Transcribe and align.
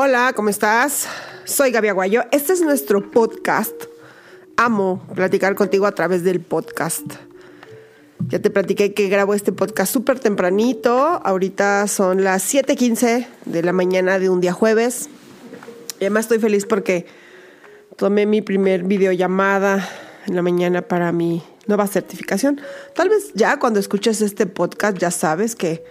Hola, 0.00 0.32
¿cómo 0.32 0.48
estás? 0.48 1.08
Soy 1.42 1.72
Gaby 1.72 1.88
Aguayo. 1.88 2.22
Este 2.30 2.52
es 2.52 2.60
nuestro 2.60 3.10
podcast. 3.10 3.74
Amo 4.56 5.04
platicar 5.12 5.56
contigo 5.56 5.86
a 5.86 5.92
través 5.92 6.22
del 6.22 6.38
podcast. 6.38 7.02
Ya 8.28 8.38
te 8.38 8.48
platiqué 8.48 8.94
que 8.94 9.08
grabo 9.08 9.34
este 9.34 9.50
podcast 9.50 9.92
súper 9.92 10.20
tempranito. 10.20 10.96
Ahorita 11.24 11.88
son 11.88 12.22
las 12.22 12.44
7:15 12.44 13.26
de 13.44 13.62
la 13.64 13.72
mañana 13.72 14.20
de 14.20 14.30
un 14.30 14.40
día 14.40 14.52
jueves. 14.52 15.08
Y 15.98 16.04
además 16.04 16.26
estoy 16.26 16.38
feliz 16.38 16.64
porque 16.64 17.04
tomé 17.96 18.24
mi 18.24 18.40
primer 18.40 18.84
videollamada 18.84 19.84
en 20.28 20.36
la 20.36 20.42
mañana 20.42 20.82
para 20.82 21.10
mi 21.10 21.42
nueva 21.66 21.88
certificación. 21.88 22.60
Tal 22.94 23.08
vez 23.08 23.32
ya 23.34 23.58
cuando 23.58 23.80
escuches 23.80 24.20
este 24.20 24.46
podcast 24.46 24.96
ya 24.96 25.10
sabes 25.10 25.56
que 25.56 25.82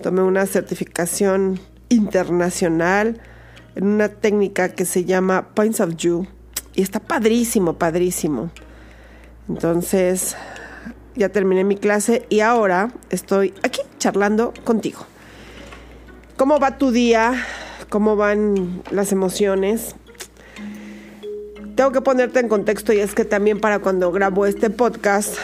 tomé 0.00 0.22
una 0.22 0.46
certificación 0.46 1.58
internacional 1.88 3.20
en 3.78 3.86
una 3.86 4.08
técnica 4.08 4.70
que 4.70 4.84
se 4.84 5.04
llama 5.04 5.50
Points 5.54 5.80
of 5.80 5.94
View 5.94 6.26
y 6.74 6.82
está 6.82 6.98
padrísimo, 6.98 7.74
padrísimo. 7.74 8.50
Entonces, 9.48 10.36
ya 11.14 11.28
terminé 11.28 11.62
mi 11.62 11.76
clase 11.76 12.26
y 12.28 12.40
ahora 12.40 12.90
estoy 13.08 13.54
aquí 13.62 13.80
charlando 13.98 14.52
contigo. 14.64 15.06
¿Cómo 16.36 16.58
va 16.58 16.76
tu 16.76 16.90
día? 16.90 17.34
¿Cómo 17.88 18.16
van 18.16 18.82
las 18.90 19.12
emociones? 19.12 19.94
Tengo 21.76 21.92
que 21.92 22.00
ponerte 22.00 22.40
en 22.40 22.48
contexto 22.48 22.92
y 22.92 22.98
es 22.98 23.14
que 23.14 23.24
también 23.24 23.60
para 23.60 23.78
cuando 23.78 24.10
grabo 24.10 24.44
este 24.44 24.70
podcast, 24.70 25.36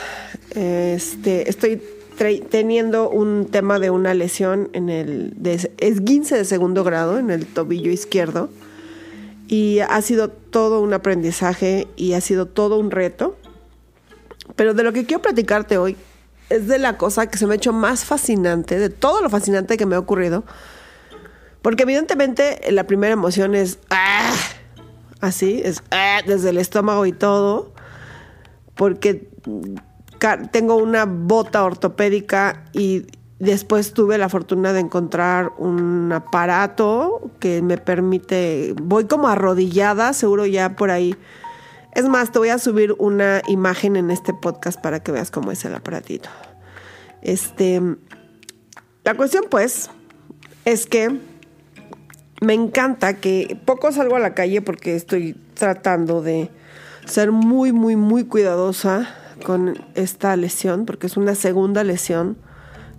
este, 0.57 1.49
estoy 1.49 1.81
teniendo 2.17 3.11
un 3.11 3.47
tema 3.51 3.79
de 3.79 3.91
una 3.91 4.15
lesión 4.15 4.71
en 4.73 4.89
el 4.89 5.33
de 5.37 5.71
esguince 5.79 6.37
de 6.37 6.45
segundo 6.45 6.85
grado 6.85 7.19
en 7.19 7.31
el 7.31 7.47
tobillo 7.47 7.91
izquierdo 7.91 8.49
y 9.49 9.81
ha 9.81 10.01
sido 10.01 10.29
todo 10.29 10.81
un 10.81 10.95
aprendizaje 10.95 11.89
y 11.97 12.15
ha 12.15 12.21
sido 12.21 12.47
todo 12.47 12.79
un 12.79 12.91
reto. 12.91 13.37
Pero 14.57 14.75
de 14.75 14.83
lo 14.83 14.93
que 14.93 15.05
quiero 15.05 15.23
platicarte 15.23 15.79
hoy 15.79 15.97
es 16.51 16.69
de 16.69 16.79
la 16.79 16.97
cosa 16.97 17.27
que 17.27 17.39
se 17.39 17.47
me 17.47 17.55
ha 17.55 17.57
hecho 17.57 17.73
más 17.73 18.05
fascinante, 18.05 18.79
de 18.79 18.91
todo 18.91 19.21
lo 19.21 19.31
fascinante 19.31 19.77
que 19.77 19.87
me 19.87 19.97
ha 19.97 19.99
ocurrido. 19.99 20.45
Porque 21.63 21.85
evidentemente 21.85 22.61
la 22.71 22.85
primera 22.85 23.13
emoción 23.13 23.55
es 23.55 23.79
¡ah! 23.91 24.35
así, 25.21 25.63
es 25.65 25.83
¡ah! 25.91 26.21
desde 26.27 26.51
el 26.51 26.59
estómago 26.59 27.07
y 27.07 27.13
todo. 27.13 27.73
Porque 28.75 29.29
tengo 30.51 30.77
una 30.77 31.05
bota 31.05 31.65
ortopédica 31.65 32.65
y 32.73 33.07
después 33.39 33.93
tuve 33.93 34.19
la 34.19 34.29
fortuna 34.29 34.73
de 34.73 34.81
encontrar 34.81 35.53
un 35.59 36.13
aparato 36.13 37.31
que 37.41 37.63
me 37.63 37.79
permite, 37.79 38.75
voy 38.81 39.05
como 39.05 39.29
arrodillada, 39.29 40.13
seguro 40.13 40.47
ya 40.47 40.77
por 40.77 40.91
ahí. 40.91 41.17
Es 41.95 42.09
más, 42.09 42.33
te 42.33 42.39
voy 42.39 42.49
a 42.49 42.59
subir 42.59 42.95
una 42.99 43.43
imagen 43.47 43.97
en 43.97 44.11
este 44.11 44.33
podcast 44.35 44.81
para 44.81 45.01
que 45.01 45.13
veas 45.13 45.31
cómo 45.31 45.53
es 45.53 45.65
el 45.65 45.75
aparatito. 45.75 46.29
Este, 47.23 47.81
la 49.05 49.15
cuestión 49.15 49.45
pues 49.49 49.91
es 50.65 50.87
que 50.87 51.21
me 52.41 52.55
encanta 52.55 53.15
que 53.15 53.59
poco 53.65 53.93
salgo 53.93 54.17
a 54.17 54.19
la 54.19 54.35
calle 54.35 54.61
porque 54.61 54.97
estoy 54.97 55.37
tratando 55.55 56.21
de 56.21 56.51
ser 57.07 57.31
muy, 57.31 57.73
muy, 57.73 57.97
muy 57.97 58.25
cuidadosa 58.25 59.15
con 59.45 59.79
esta 59.95 60.37
lesión, 60.37 60.87
porque 60.87 61.07
es 61.07 61.17
una 61.17 61.37
segunda 61.37 61.85
lesión 61.85 62.37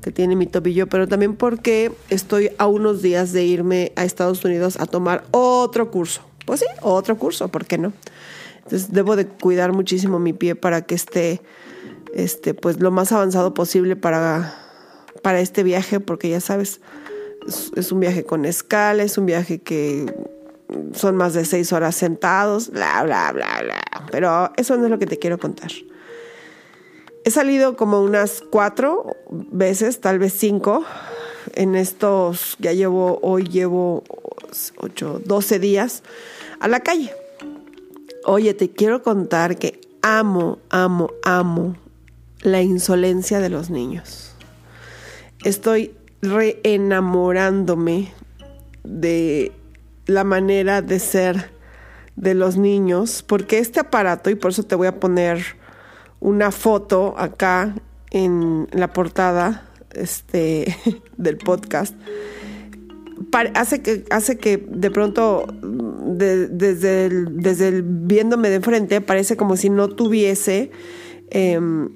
que 0.01 0.11
tiene 0.11 0.35
mi 0.35 0.45
tobillo, 0.45 0.87
pero 0.87 1.07
también 1.07 1.35
porque 1.35 1.91
estoy 2.09 2.52
a 2.57 2.67
unos 2.67 3.02
días 3.02 3.33
de 3.33 3.43
irme 3.43 3.91
a 3.95 4.05
Estados 4.05 4.45
Unidos 4.45 4.77
a 4.79 4.85
tomar 4.85 5.25
otro 5.31 5.91
curso. 5.91 6.21
Pues 6.45 6.59
sí, 6.59 6.67
otro 6.81 7.17
curso, 7.17 7.49
¿por 7.49 7.65
qué 7.65 7.77
no? 7.77 7.91
Entonces 8.58 8.92
debo 8.92 9.15
de 9.15 9.27
cuidar 9.27 9.73
muchísimo 9.73 10.20
mi 10.20 10.31
pie 10.31 10.55
para 10.55 10.83
que 10.83 10.95
esté 10.95 11.42
este, 12.14 12.53
pues 12.53 12.80
lo 12.80 12.91
más 12.91 13.11
avanzado 13.11 13.53
posible 13.53 13.95
para, 13.95 14.53
para 15.23 15.39
este 15.39 15.64
viaje, 15.64 15.99
porque 15.99 16.30
ya 16.30 16.39
sabes, 16.39 16.81
es, 17.47 17.71
es 17.75 17.91
un 17.91 17.99
viaje 17.99 18.23
con 18.23 18.45
escala, 18.45 19.03
es 19.03 19.17
un 19.17 19.25
viaje 19.25 19.59
que 19.59 20.05
son 20.93 21.15
más 21.15 21.33
de 21.33 21.45
seis 21.45 21.73
horas 21.73 21.95
sentados, 21.95 22.70
bla, 22.70 23.03
bla, 23.03 23.31
bla, 23.33 23.61
bla. 23.64 23.83
Pero 24.11 24.52
eso 24.55 24.77
no 24.77 24.86
es 24.86 24.91
lo 24.91 24.99
que 24.99 25.08
te 25.08 25.17
quiero 25.17 25.37
contar. 25.39 25.71
He 27.25 27.31
salido 27.31 27.75
como 27.75 28.03
unas 28.03 28.43
cuatro 28.52 29.17
veces, 29.31 29.99
tal 29.99 30.19
vez 30.19 30.31
cinco, 30.33 30.86
en 31.55 31.73
estos, 31.73 32.55
ya 32.59 32.71
llevo, 32.71 33.17
hoy 33.23 33.45
llevo 33.45 34.03
ocho, 34.77 35.19
doce 35.25 35.58
días 35.58 36.03
a 36.59 36.67
la 36.67 36.81
calle. 36.81 37.11
Oye, 38.25 38.53
te 38.53 38.69
quiero 38.69 39.02
contar 39.02 39.58
que 39.58 39.81
amo, 40.03 40.59
amo, 40.69 41.09
amo 41.23 41.75
la 42.41 42.61
insolencia 42.61 43.39
de 43.39 43.49
los 43.49 43.71
niños. 43.71 44.35
Estoy 45.43 45.95
reenamorándome 46.21 48.14
de 48.83 49.52
la 50.05 50.23
manera 50.23 50.83
de 50.83 50.99
ser 50.99 51.49
de 52.15 52.35
los 52.35 52.58
niños, 52.58 53.23
porque 53.23 53.58
este 53.58 53.80
aparato, 53.80 54.30
y 54.30 54.35
por 54.35 54.52
eso 54.52 54.61
te 54.61 54.75
voy 54.75 54.85
a 54.85 54.99
poner 54.99 55.64
una 56.25 56.52
foto 56.52 57.13
acá 57.19 57.75
en 58.09 58.67
la 58.71 58.91
portada 58.93 59.69
este, 59.93 60.75
del 61.17 61.37
podcast. 61.37 61.95
hace 63.53 63.83
que, 63.83 64.05
hace 64.09 64.37
que 64.39 64.58
de 64.58 64.89
pronto, 64.89 65.45
desde, 65.61 67.05
el, 67.05 67.37
desde 67.37 67.67
el 67.67 67.83
viéndome 67.83 68.49
de 68.49 68.59
frente, 68.59 69.02
parece 69.02 69.37
como 69.37 69.55
si 69.55 69.69
no 69.69 69.87
tuviese, 69.87 70.71
em, 71.30 71.89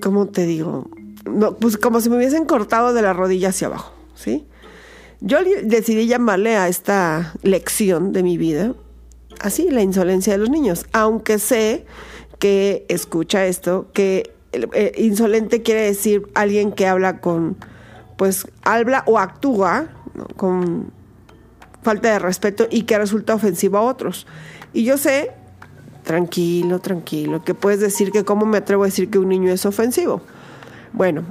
¿cómo 0.00 0.28
te 0.28 0.46
digo? 0.46 0.88
No, 1.28 1.56
pues 1.56 1.78
como 1.78 2.00
si 2.00 2.08
me 2.10 2.16
hubiesen 2.16 2.44
cortado 2.44 2.94
de 2.94 3.02
la 3.02 3.12
rodilla 3.12 3.48
hacia 3.48 3.66
abajo, 3.66 3.92
¿sí? 4.14 4.46
Yo 5.20 5.38
decidí 5.64 6.06
llamarle 6.06 6.54
a 6.56 6.68
esta 6.68 7.34
lección 7.42 8.12
de 8.12 8.22
mi 8.22 8.38
vida 8.38 8.72
así 9.42 9.70
la 9.70 9.82
insolencia 9.82 10.32
de 10.32 10.38
los 10.38 10.50
niños, 10.50 10.86
aunque 10.92 11.38
sé 11.38 11.84
que 12.38 12.84
escucha 12.88 13.46
esto, 13.46 13.88
que 13.92 14.32
eh, 14.52 14.92
insolente 14.96 15.62
quiere 15.62 15.82
decir 15.82 16.28
alguien 16.34 16.72
que 16.72 16.86
habla 16.86 17.20
con, 17.20 17.56
pues 18.16 18.46
habla 18.62 19.02
o 19.06 19.18
actúa 19.18 19.88
con 20.36 20.92
falta 21.82 22.12
de 22.12 22.18
respeto 22.18 22.66
y 22.70 22.82
que 22.82 22.98
resulta 22.98 23.34
ofensivo 23.34 23.78
a 23.78 23.82
otros. 23.82 24.26
Y 24.72 24.84
yo 24.84 24.98
sé, 24.98 25.32
tranquilo, 26.04 26.80
tranquilo, 26.80 27.44
que 27.44 27.54
puedes 27.54 27.80
decir 27.80 28.12
que 28.12 28.24
cómo 28.24 28.46
me 28.46 28.58
atrevo 28.58 28.82
a 28.82 28.86
decir 28.86 29.10
que 29.10 29.18
un 29.18 29.28
niño 29.28 29.52
es 29.52 29.66
ofensivo. 29.66 30.22
Bueno, 30.92 31.24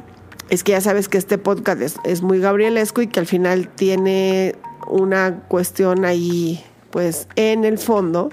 es 0.50 0.64
que 0.64 0.74
ya 0.74 0.82
sabes 0.82 1.08
que 1.08 1.18
este 1.18 1.38
podcast 1.38 1.82
es, 1.82 1.96
es 2.04 2.22
muy 2.22 2.40
gabrielesco 2.40 3.02
y 3.02 3.08
que 3.08 3.20
al 3.20 3.28
final 3.28 3.70
tiene 3.70 4.56
una 4.88 5.42
cuestión 5.48 6.06
ahí 6.06 6.64
pues 6.92 7.28
en 7.36 7.66
el 7.66 7.78
fondo, 7.78 8.30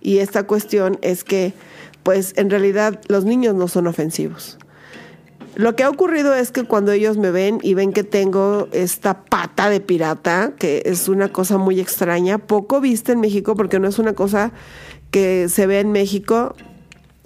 y 0.00 0.18
esta 0.18 0.44
cuestión 0.44 0.98
es 1.02 1.24
que 1.24 1.52
pues 2.02 2.32
en 2.36 2.48
realidad 2.50 3.00
los 3.08 3.24
niños 3.24 3.54
no 3.54 3.68
son 3.68 3.86
ofensivos. 3.86 4.58
Lo 5.56 5.74
que 5.74 5.82
ha 5.82 5.90
ocurrido 5.90 6.34
es 6.34 6.52
que 6.52 6.64
cuando 6.64 6.92
ellos 6.92 7.16
me 7.16 7.32
ven 7.32 7.58
y 7.62 7.74
ven 7.74 7.92
que 7.92 8.04
tengo 8.04 8.68
esta 8.72 9.24
pata 9.24 9.68
de 9.68 9.80
pirata, 9.80 10.52
que 10.56 10.82
es 10.86 11.08
una 11.08 11.32
cosa 11.32 11.58
muy 11.58 11.80
extraña, 11.80 12.38
poco 12.38 12.80
vista 12.80 13.12
en 13.12 13.20
México 13.20 13.56
porque 13.56 13.80
no 13.80 13.88
es 13.88 13.98
una 13.98 14.12
cosa 14.12 14.52
que 15.10 15.48
se 15.48 15.66
ve 15.66 15.80
en 15.80 15.90
México, 15.90 16.54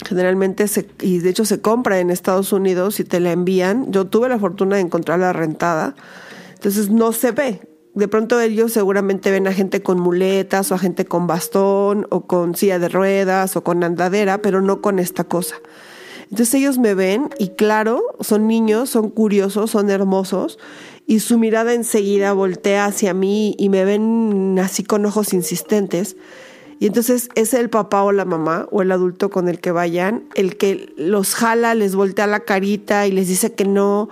generalmente 0.07 0.67
se, 0.67 0.89
y 1.01 1.19
de 1.19 1.31
hecho 1.31 1.45
se 1.45 1.61
compra 1.61 2.01
en 2.01 2.11
Estados 2.11 2.53
Unidos 2.53 3.01
y 3.01 3.05
te 3.05 3.21
la 3.21 3.33
envían. 3.33 3.93
Yo 3.93 4.07
tuve 4.07 4.31
la 4.31 4.39
fortuna 4.39 4.77
de 4.77 4.83
encontrarla 4.83 5.33
rentada, 5.35 5.95
entonces 6.55 6.91
no 6.91 7.13
se 7.13 7.33
ve 7.33 7.61
de 7.95 8.09
pronto 8.09 8.41
ellos 8.41 8.73
seguramente 8.73 9.31
ven 9.31 9.47
a 9.47 9.53
gente 9.53 9.83
con 9.83 10.01
muletas 10.01 10.73
o 10.73 10.75
a 10.75 10.79
gente 10.79 11.05
con 11.05 11.27
bastón 11.27 12.07
o 12.11 12.27
con 12.27 12.55
silla 12.55 12.79
de 12.79 12.89
ruedas 12.89 13.57
o 13.57 13.63
con 13.63 13.85
andadera, 13.85 14.41
pero 14.41 14.63
no 14.63 14.81
con 14.81 14.99
esta 14.99 15.25
cosa. 15.25 15.57
Entonces 16.31 16.55
ellos 16.55 16.79
me 16.79 16.95
ven 16.95 17.29
y 17.39 17.51
claro, 17.51 18.03
son 18.21 18.47
niños, 18.47 18.89
son 18.89 19.11
curiosos, 19.11 19.71
son 19.71 19.91
hermosos 19.91 20.59
y 21.07 21.21
su 21.21 21.39
mirada 21.39 21.75
enseguida 21.75 22.33
voltea 22.33 22.87
hacia 22.87 23.13
mí 23.13 23.55
y 23.59 23.69
me 23.69 23.85
ven 23.85 24.59
así 24.59 24.83
con 24.83 25.05
ojos 25.05 25.35
insistentes 25.35 26.17
y 26.83 26.87
entonces 26.87 27.29
es 27.37 27.55
el 27.55 27.71
papá 27.71 28.03
o 28.03 28.11
la 28.11 28.25
mamá 28.25 28.67
o 28.73 28.83
el 28.83 28.91
adulto 28.91 29.31
con 29.31 29.49
el 29.49 29.61
que 29.61 29.71
vayan 29.71 30.25
el 30.35 30.57
que 30.57 30.93
los 30.97 31.37
jala, 31.37 31.77
les 31.77 31.95
voltea 31.95 32.27
la 32.27 32.41
carita 32.41 33.07
y 33.07 33.13
les 33.13 33.29
dice 33.29 33.53
que 33.53 33.65
no. 33.65 34.09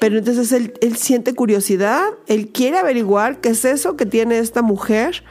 Pero 0.00 0.18
entonces 0.18 0.50
él, 0.50 0.96
siente 0.96 1.36
curiosidad, 1.36 2.02
él 2.26 2.48
quiere 2.48 2.76
averiguar 2.76 3.40
qué 3.40 3.50
es 3.50 3.64
eso 3.64 3.96
que 3.96 4.04
tiene 4.04 4.40
esta 4.40 4.62
mujer, 4.62 5.22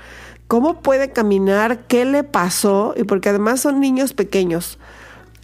cómo 0.47 0.81
puede 0.81 1.11
caminar, 1.11 1.87
qué 1.87 2.05
le 2.05 2.23
pasó, 2.23 2.93
y 2.95 3.03
porque 3.03 3.27
además 3.27 3.59
son 3.59 3.81
niños 3.81 4.13
pequeños. 4.13 4.79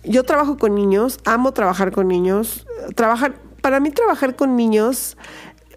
Yo 0.05 0.23
trabajo 0.23 0.57
con 0.57 0.75
niños, 0.75 1.19
amo 1.25 1.51
trabajar 1.51 1.91
con 1.91 2.07
niños. 2.07 2.65
Trabajar, 2.95 3.35
para 3.59 3.81
mí 3.81 3.91
trabajar 3.91 4.37
con 4.37 4.55
niños 4.55 5.17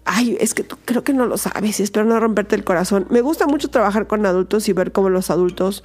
ay, 0.07 0.37
es 0.39 0.53
que 0.53 0.63
tú 0.63 0.77
creo 0.85 1.03
que 1.03 1.13
no 1.13 1.25
lo 1.25 1.37
sabes 1.37 1.79
y 1.79 1.83
espero 1.83 2.05
no 2.05 2.19
romperte 2.19 2.55
el 2.55 2.63
corazón. 2.63 3.05
Me 3.09 3.21
gusta 3.21 3.45
mucho 3.45 3.69
trabajar 3.69 4.07
con 4.07 4.25
adultos 4.25 4.67
y 4.69 4.73
ver 4.73 4.91
cómo 4.91 5.09
los 5.09 5.29
adultos 5.29 5.83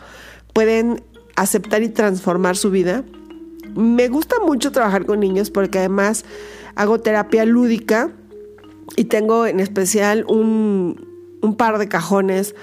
pueden 0.54 1.02
aceptar 1.36 1.82
y 1.82 1.88
transformar 1.88 2.56
su 2.56 2.70
vida. 2.70 3.04
Me 3.74 4.08
gusta 4.08 4.36
mucho 4.40 4.70
trabajar 4.70 5.06
con 5.06 5.20
niños 5.20 5.50
porque 5.50 5.78
además 5.78 6.24
hago 6.76 7.00
terapia 7.00 7.44
lúdica 7.44 8.10
y 8.96 9.04
tengo 9.04 9.46
en 9.46 9.60
especial 9.60 10.24
un, 10.28 11.04
un 11.42 11.56
par 11.56 11.78
de 11.78 11.88
cajones 11.88 12.54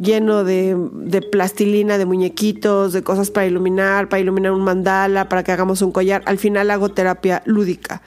lleno 0.00 0.42
de, 0.42 0.76
de, 0.92 1.22
plastilina, 1.22 1.98
de 1.98 2.06
muñequitos, 2.06 2.92
de 2.92 3.02
cosas 3.04 3.30
para 3.30 3.46
iluminar, 3.46 4.08
para 4.08 4.20
iluminar 4.20 4.52
un 4.52 4.64
mandala, 4.64 5.28
para 5.28 5.44
que 5.44 5.52
hagamos 5.52 5.82
un 5.82 5.92
collar. 5.92 6.22
Al 6.26 6.38
final 6.38 6.70
hago 6.72 6.88
terapia 6.88 7.42
lúdica. 7.46 8.02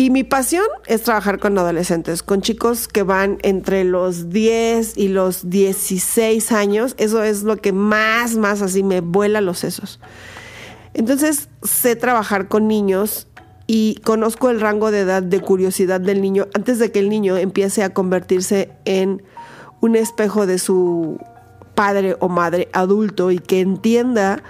Y 0.00 0.08
mi 0.08 0.24
pasión 0.24 0.64
es 0.86 1.02
trabajar 1.02 1.38
con 1.38 1.58
adolescentes, 1.58 2.22
con 2.22 2.40
chicos 2.40 2.88
que 2.88 3.02
van 3.02 3.36
entre 3.42 3.84
los 3.84 4.30
10 4.30 4.96
y 4.96 5.08
los 5.08 5.50
16 5.50 6.52
años. 6.52 6.94
Eso 6.96 7.22
es 7.22 7.42
lo 7.42 7.58
que 7.58 7.74
más, 7.74 8.38
más 8.38 8.62
así 8.62 8.82
me 8.82 9.02
vuela 9.02 9.42
los 9.42 9.58
sesos. 9.58 10.00
Entonces 10.94 11.50
sé 11.62 11.96
trabajar 11.96 12.48
con 12.48 12.66
niños 12.66 13.26
y 13.66 13.96
conozco 13.96 14.48
el 14.48 14.62
rango 14.62 14.90
de 14.90 15.00
edad 15.00 15.22
de 15.22 15.42
curiosidad 15.42 16.00
del 16.00 16.22
niño 16.22 16.46
antes 16.54 16.78
de 16.78 16.90
que 16.90 17.00
el 17.00 17.10
niño 17.10 17.36
empiece 17.36 17.82
a 17.82 17.92
convertirse 17.92 18.70
en 18.86 19.22
un 19.82 19.96
espejo 19.96 20.46
de 20.46 20.58
su 20.58 21.18
padre 21.74 22.16
o 22.20 22.30
madre 22.30 22.70
adulto 22.72 23.30
y 23.30 23.38
que 23.38 23.60
entienda 23.60 24.42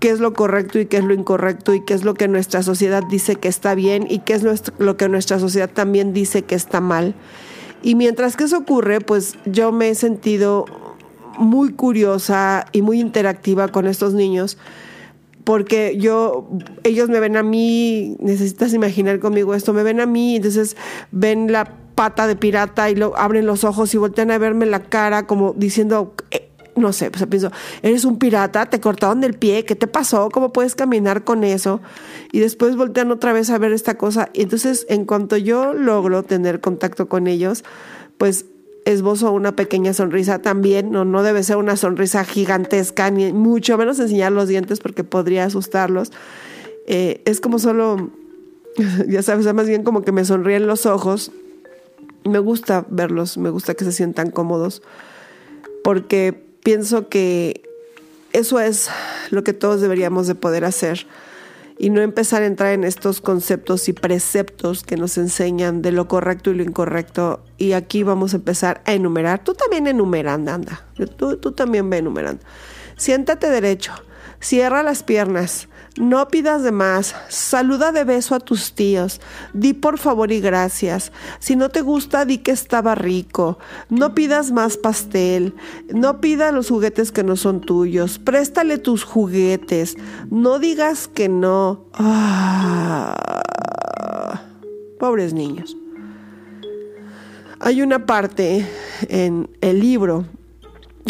qué 0.00 0.10
es 0.10 0.20
lo 0.20 0.32
correcto 0.32 0.78
y 0.78 0.86
qué 0.86 0.98
es 0.98 1.04
lo 1.04 1.14
incorrecto 1.14 1.74
y 1.74 1.84
qué 1.84 1.94
es 1.94 2.04
lo 2.04 2.14
que 2.14 2.28
nuestra 2.28 2.62
sociedad 2.62 3.02
dice 3.08 3.36
que 3.36 3.48
está 3.48 3.74
bien 3.74 4.06
y 4.08 4.20
qué 4.20 4.34
es 4.34 4.44
lo 4.78 4.96
que 4.96 5.08
nuestra 5.08 5.38
sociedad 5.38 5.70
también 5.70 6.12
dice 6.12 6.42
que 6.42 6.54
está 6.54 6.80
mal. 6.80 7.14
Y 7.82 7.94
mientras 7.94 8.36
que 8.36 8.44
eso 8.44 8.58
ocurre, 8.58 9.00
pues 9.00 9.36
yo 9.44 9.72
me 9.72 9.90
he 9.90 9.94
sentido 9.94 10.64
muy 11.38 11.72
curiosa 11.72 12.66
y 12.72 12.82
muy 12.82 13.00
interactiva 13.00 13.68
con 13.68 13.86
estos 13.86 14.14
niños 14.14 14.58
porque 15.48 15.96
yo, 15.96 16.46
ellos 16.84 17.08
me 17.08 17.20
ven 17.20 17.34
a 17.38 17.42
mí, 17.42 18.18
necesitas 18.20 18.74
imaginar 18.74 19.18
conmigo 19.18 19.54
esto, 19.54 19.72
me 19.72 19.82
ven 19.82 19.98
a 19.98 20.04
mí, 20.04 20.36
entonces 20.36 20.76
ven 21.10 21.50
la 21.50 21.74
pata 21.94 22.26
de 22.26 22.36
pirata 22.36 22.90
y 22.90 22.96
lo, 22.96 23.16
abren 23.16 23.46
los 23.46 23.64
ojos 23.64 23.94
y 23.94 23.96
voltean 23.96 24.30
a 24.30 24.36
verme 24.36 24.66
la 24.66 24.82
cara 24.82 25.26
como 25.26 25.54
diciendo, 25.54 26.14
eh, 26.32 26.47
no 26.78 26.92
sé, 26.92 27.10
pues 27.10 27.26
pienso, 27.26 27.50
eres 27.82 28.04
un 28.04 28.18
pirata, 28.18 28.66
te 28.66 28.80
cortaron 28.80 29.20
del 29.20 29.34
pie, 29.34 29.64
¿qué 29.64 29.74
te 29.74 29.86
pasó? 29.86 30.28
¿Cómo 30.30 30.52
puedes 30.52 30.74
caminar 30.74 31.24
con 31.24 31.44
eso? 31.44 31.80
Y 32.32 32.40
después 32.40 32.76
voltean 32.76 33.10
otra 33.10 33.32
vez 33.32 33.50
a 33.50 33.58
ver 33.58 33.72
esta 33.72 33.96
cosa. 33.96 34.30
Y 34.32 34.42
entonces, 34.42 34.86
en 34.88 35.04
cuanto 35.04 35.36
yo 35.36 35.74
logro 35.74 36.22
tener 36.22 36.60
contacto 36.60 37.08
con 37.08 37.26
ellos, 37.26 37.64
pues 38.18 38.46
esbozo 38.84 39.32
una 39.32 39.54
pequeña 39.54 39.92
sonrisa 39.92 40.40
también, 40.40 40.90
no, 40.90 41.04
no 41.04 41.22
debe 41.22 41.42
ser 41.42 41.58
una 41.58 41.76
sonrisa 41.76 42.24
gigantesca, 42.24 43.10
ni 43.10 43.34
mucho 43.34 43.76
menos 43.76 43.98
enseñar 43.98 44.32
los 44.32 44.48
dientes 44.48 44.80
porque 44.80 45.04
podría 45.04 45.44
asustarlos. 45.44 46.10
Eh, 46.86 47.20
es 47.26 47.40
como 47.42 47.58
solo, 47.58 48.10
ya 49.08 49.22
sabes, 49.22 49.52
más 49.52 49.68
bien 49.68 49.82
como 49.82 50.02
que 50.02 50.12
me 50.12 50.24
sonríen 50.24 50.66
los 50.66 50.86
ojos. 50.86 51.32
Me 52.24 52.38
gusta 52.38 52.86
verlos, 52.88 53.36
me 53.36 53.50
gusta 53.50 53.74
que 53.74 53.84
se 53.84 53.92
sientan 53.92 54.30
cómodos, 54.30 54.82
porque 55.84 56.47
pienso 56.62 57.08
que 57.08 57.62
eso 58.32 58.60
es 58.60 58.90
lo 59.30 59.44
que 59.44 59.52
todos 59.52 59.80
deberíamos 59.80 60.26
de 60.26 60.34
poder 60.34 60.64
hacer 60.64 61.06
y 61.78 61.90
no 61.90 62.00
empezar 62.00 62.42
a 62.42 62.46
entrar 62.46 62.72
en 62.72 62.82
estos 62.82 63.20
conceptos 63.20 63.88
y 63.88 63.92
preceptos 63.92 64.82
que 64.82 64.96
nos 64.96 65.16
enseñan 65.16 65.80
de 65.80 65.92
lo 65.92 66.08
correcto 66.08 66.50
y 66.50 66.54
lo 66.54 66.64
incorrecto. 66.64 67.40
Y 67.56 67.72
aquí 67.72 68.02
vamos 68.02 68.34
a 68.34 68.38
empezar 68.38 68.82
a 68.84 68.94
enumerar. 68.94 69.44
Tú 69.44 69.54
también 69.54 69.86
enumerando, 69.86 70.52
anda. 70.52 70.84
Tú, 71.16 71.36
tú 71.36 71.52
también 71.52 71.88
ve 71.88 71.98
enumerando. 71.98 72.42
Siéntate 72.96 73.48
derecho. 73.48 73.92
Cierra 74.40 74.82
las 74.82 75.04
piernas. 75.04 75.68
No 75.96 76.28
pidas 76.28 76.62
de 76.62 76.72
más. 76.72 77.14
Saluda 77.28 77.92
de 77.92 78.04
beso 78.04 78.34
a 78.34 78.40
tus 78.40 78.74
tíos. 78.74 79.20
Di 79.52 79.72
por 79.72 79.98
favor 79.98 80.30
y 80.32 80.40
gracias. 80.40 81.12
Si 81.38 81.56
no 81.56 81.70
te 81.70 81.80
gusta, 81.80 82.24
di 82.24 82.38
que 82.38 82.52
estaba 82.52 82.94
rico. 82.94 83.58
No 83.88 84.14
pidas 84.14 84.52
más 84.52 84.76
pastel. 84.76 85.54
No 85.92 86.20
pidas 86.20 86.52
los 86.54 86.68
juguetes 86.68 87.10
que 87.12 87.24
no 87.24 87.36
son 87.36 87.60
tuyos. 87.60 88.18
Préstale 88.18 88.78
tus 88.78 89.04
juguetes. 89.04 89.96
No 90.30 90.58
digas 90.58 91.08
que 91.08 91.28
no. 91.28 91.86
Ah, 91.94 93.14
pobres 94.98 95.34
niños. 95.34 95.76
Hay 97.60 97.82
una 97.82 98.06
parte 98.06 98.64
en 99.08 99.50
el 99.60 99.80
libro 99.80 100.26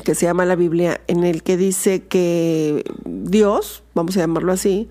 que 0.03 0.15
se 0.15 0.27
llama 0.27 0.45
la 0.45 0.57
Biblia, 0.57 1.01
en 1.07 1.25
el 1.25 1.43
que 1.43 1.57
dice 1.57 2.05
que 2.05 2.85
Dios, 3.05 3.83
vamos 3.95 4.17
a 4.17 4.21
llamarlo 4.21 4.53
así, 4.53 4.89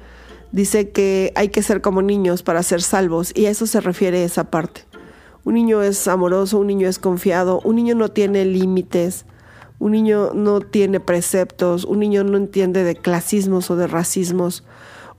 dice 0.52 0.90
que 0.90 1.32
hay 1.36 1.50
que 1.50 1.62
ser 1.62 1.82
como 1.82 2.02
niños 2.02 2.44
para 2.44 2.64
ser 2.64 2.82
salvos, 2.82 3.32
y 3.36 3.46
a 3.46 3.50
eso 3.50 3.68
se 3.68 3.82
refiere 3.82 4.24
esa 4.24 4.50
parte. 4.50 4.86
Un 5.44 5.54
niño 5.54 5.82
es 5.82 6.08
amoroso, 6.08 6.60
un 6.60 6.68
niño 6.68 6.88
es 6.88 7.00
confiado, 7.00 7.62
un 7.64 7.76
niño 7.76 7.96
no 7.96 8.10
tiene 8.10 8.46
límites, 8.46 9.26
un 9.80 9.92
niño 9.92 10.32
no 10.34 10.60
tiene 10.62 11.00
preceptos, 11.00 11.86
un 11.86 12.00
niño 12.00 12.24
no 12.24 12.38
entiende 12.38 12.84
de 12.84 12.96
clasismos 12.96 13.70
o 13.72 13.76
de 13.76 13.88
racismos, 13.88 14.64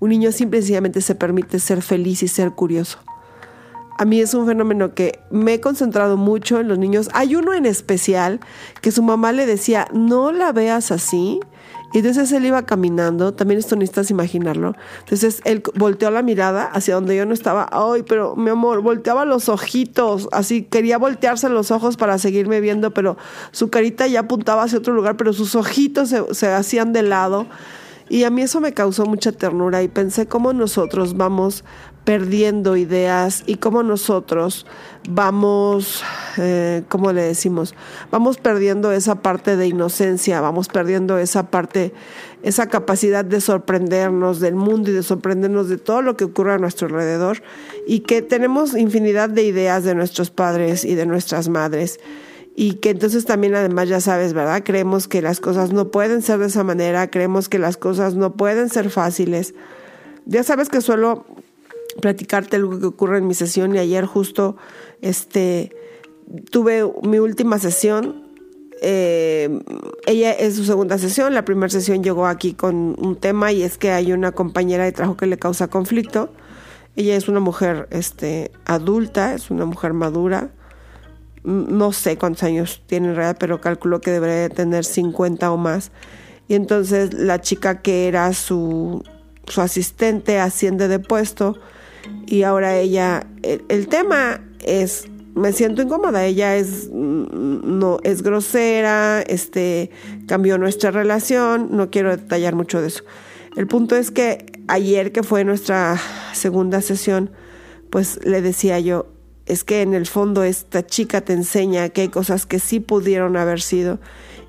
un 0.01 0.11
niño 0.11 0.33
simplemente 0.33 1.01
se 1.01 1.15
permite 1.15 1.59
ser 1.59 1.83
feliz 1.83 2.23
y 2.23 2.29
ser 2.29 2.53
curioso 2.53 2.99
a 3.99 4.05
mí 4.05 4.21
es 4.21 4.33
un 4.33 4.47
fenómeno 4.47 4.95
que 4.95 5.19
me 5.31 5.55
he 5.55 5.61
concentrado 5.61 6.17
mucho 6.17 6.61
en 6.61 6.69
los 6.69 6.79
niños. 6.79 7.09
Hay 7.15 7.35
uno 7.35 7.53
en 7.53 7.67
especial 7.67 8.39
que 8.81 8.93
su 8.93 9.03
mamá 9.03 9.33
le 9.33 9.45
decía, 9.45 9.89
no 9.93 10.31
la 10.31 10.53
veas 10.53 10.93
así. 10.93 11.41
Y 11.93 11.99
entonces 11.99 12.31
él 12.33 12.45
iba 12.45 12.65
caminando, 12.65 13.35
también 13.35 13.59
esto 13.59 13.75
necesitas 13.75 14.11
imaginarlo. 14.11 14.75
Entonces 15.01 15.41
él 15.45 15.65
volteó 15.75 16.13
la 16.13 16.23
mirada 16.23 16.65
hacia 16.65 16.95
donde 16.95 17.17
yo 17.17 17.27
no 17.27 17.35
estaba. 17.35 17.69
Ay, 17.73 18.05
pero 18.05 18.37
mi 18.37 18.51
amor, 18.51 18.83
volteaba 18.83 19.25
los 19.25 19.49
ojitos, 19.49 20.29
así 20.31 20.63
quería 20.63 20.97
voltearse 20.99 21.49
los 21.49 21.73
ojos 21.73 21.97
para 21.97 22.19
seguirme 22.19 22.61
viendo, 22.61 22.93
pero 22.93 23.17
su 23.51 23.69
carita 23.69 24.07
ya 24.07 24.21
apuntaba 24.21 24.63
hacia 24.63 24.79
otro 24.79 24.95
lugar, 24.95 25.17
pero 25.17 25.33
sus 25.33 25.57
ojitos 25.57 26.11
se, 26.11 26.23
se 26.35 26.49
hacían 26.53 26.93
de 26.93 27.03
lado. 27.03 27.47
Y 28.11 28.25
a 28.25 28.31
mí 28.31 28.43
eso 28.43 28.61
me 28.61 28.73
causó 28.73 29.07
mucha 29.07 29.33
ternura 29.33 29.83
y 29.83 29.89
pensé 29.89 30.27
cómo 30.27 30.53
nosotros 30.53 31.17
vamos 31.17 31.65
perdiendo 32.09 32.79
ideas 32.79 33.43
y 33.45 33.57
cómo 33.57 33.83
nosotros 33.83 34.65
vamos, 35.11 36.03
eh, 36.39 36.83
¿cómo 36.89 37.13
le 37.13 37.21
decimos? 37.21 37.75
Vamos 38.11 38.39
perdiendo 38.39 38.93
esa 38.93 39.17
parte 39.17 39.59
de 39.59 39.67
inocencia, 39.67 40.41
vamos 40.41 40.69
perdiendo 40.69 41.19
esa 41.19 41.51
parte, 41.51 41.93
esa 42.43 42.67
capacidad 42.67 43.27
de 43.27 43.43
sorprendernos 43.43 44.41
del 44.41 44.55
mundo 44.55 44.91
y 44.91 44.95
de 44.95 45.03
sorprendernos 45.03 45.69
de 45.69 45.77
todo 45.77 46.01
lo 46.01 46.17
que 46.17 46.25
ocurre 46.25 46.55
a 46.55 46.59
nuestro 46.59 46.87
alrededor 46.87 47.43
y 47.87 48.01
que 48.01 48.23
tenemos 48.23 48.75
infinidad 48.75 49.29
de 49.29 49.43
ideas 49.43 49.85
de 49.85 49.95
nuestros 49.95 50.31
padres 50.31 50.87
y 50.87 50.95
de 50.95 51.05
nuestras 51.05 51.51
madres 51.51 52.01
y 52.57 52.77
que 52.77 52.89
entonces 52.89 53.27
también 53.27 53.55
además 53.55 53.87
ya 53.87 54.01
sabes, 54.01 54.33
¿verdad? 54.33 54.63
Creemos 54.65 55.09
que 55.09 55.21
las 55.21 55.41
cosas 55.41 55.75
no 55.75 55.91
pueden 55.91 56.23
ser 56.23 56.39
de 56.39 56.47
esa 56.47 56.65
manera, 56.65 57.11
creemos 57.11 57.51
que 57.51 57.59
las 57.59 57.77
cosas 57.77 58.15
no 58.15 58.33
pueden 58.33 58.71
ser 58.71 58.89
fáciles. 58.89 59.53
Ya 60.25 60.43
sabes 60.43 60.71
que 60.71 60.81
suelo 60.81 61.27
platicarte 62.01 62.57
algo 62.57 62.79
que 62.79 62.87
ocurre 62.87 63.19
en 63.19 63.27
mi 63.27 63.35
sesión 63.35 63.75
y 63.75 63.79
ayer 63.79 64.07
justo 64.07 64.57
este 65.01 65.73
tuve 66.51 66.85
mi 67.03 67.19
última 67.19 67.59
sesión. 67.59 68.27
Eh, 68.81 69.61
ella 70.07 70.33
es 70.33 70.55
su 70.55 70.65
segunda 70.65 70.99
sesión, 70.99 71.35
la 71.35 71.45
primera 71.45 71.69
sesión 71.69 72.03
llegó 72.05 72.27
aquí 72.27 72.55
con 72.55 72.95
un 72.99 73.17
tema 73.17 73.51
y 73.51 73.63
es 73.63 73.77
que 73.77 73.91
hay 73.91 74.13
una 74.13 74.33
compañera 74.33 74.85
de 74.85 74.93
trabajo 74.93 75.17
que 75.17 75.27
le 75.27 75.39
causa 75.39 75.69
conflicto. 75.69 76.33
Ella 76.95 77.17
es 77.17 77.29
una 77.29 77.41
mujer 77.41 77.89
este, 77.91 78.51
adulta, 78.65 79.35
es 79.35 79.51
una 79.51 79.65
mujer 79.65 79.93
madura. 79.93 80.51
No 81.45 81.93
sé 81.93 82.19
cuántos 82.19 82.43
años 82.43 82.83
tiene 82.87 83.09
en 83.09 83.17
realidad, 83.17 83.37
pero 83.39 83.61
calculo 83.61 84.01
que 84.01 84.11
debería 84.11 84.49
tener 84.49 84.85
50 84.85 85.51
o 85.51 85.57
más. 85.57 85.93
Y 86.47 86.55
entonces 86.55 87.15
la 87.15 87.41
chica 87.41 87.83
que 87.83 88.09
era 88.09 88.33
su, 88.33 89.05
su 89.47 89.61
asistente 89.61 90.41
asciende 90.41 90.89
de 90.89 90.99
puesto 90.99 91.59
y 92.27 92.43
ahora 92.43 92.77
ella, 92.77 93.27
el, 93.43 93.89
tema 93.89 94.41
es, 94.65 95.09
me 95.35 95.53
siento 95.53 95.83
incómoda, 95.83 96.25
ella 96.25 96.57
es, 96.57 96.89
no, 96.91 97.99
es 98.03 98.23
grosera, 98.23 99.23
este, 99.23 99.91
cambió 100.27 100.59
nuestra 100.59 100.91
relación, 100.91 101.69
no 101.73 101.91
quiero 101.91 102.17
detallar 102.17 102.55
mucho 102.55 102.81
de 102.81 102.89
eso. 102.89 103.05
El 103.57 103.67
punto 103.67 103.97
es 103.97 104.11
que 104.11 104.47
ayer 104.69 105.13
que 105.13 105.23
fue 105.23 105.45
nuestra 105.45 105.99
segunda 106.33 106.81
sesión, 106.83 107.31
pues 107.91 108.21
le 108.25 108.43
decía 108.43 108.79
yo, 108.79 109.07
es 109.47 109.65
que 109.65 109.83
en 109.83 109.95
el 109.95 110.07
fondo 110.07 110.45
esta 110.45 110.85
chica 110.87 111.23
te 111.23 111.33
enseña 111.33 111.89
que 111.89 112.03
hay 112.03 112.09
cosas 112.09 112.45
que 112.45 112.59
sí 112.59 112.81
pudieron 112.81 113.37
haber 113.37 113.63
sido 113.63 113.99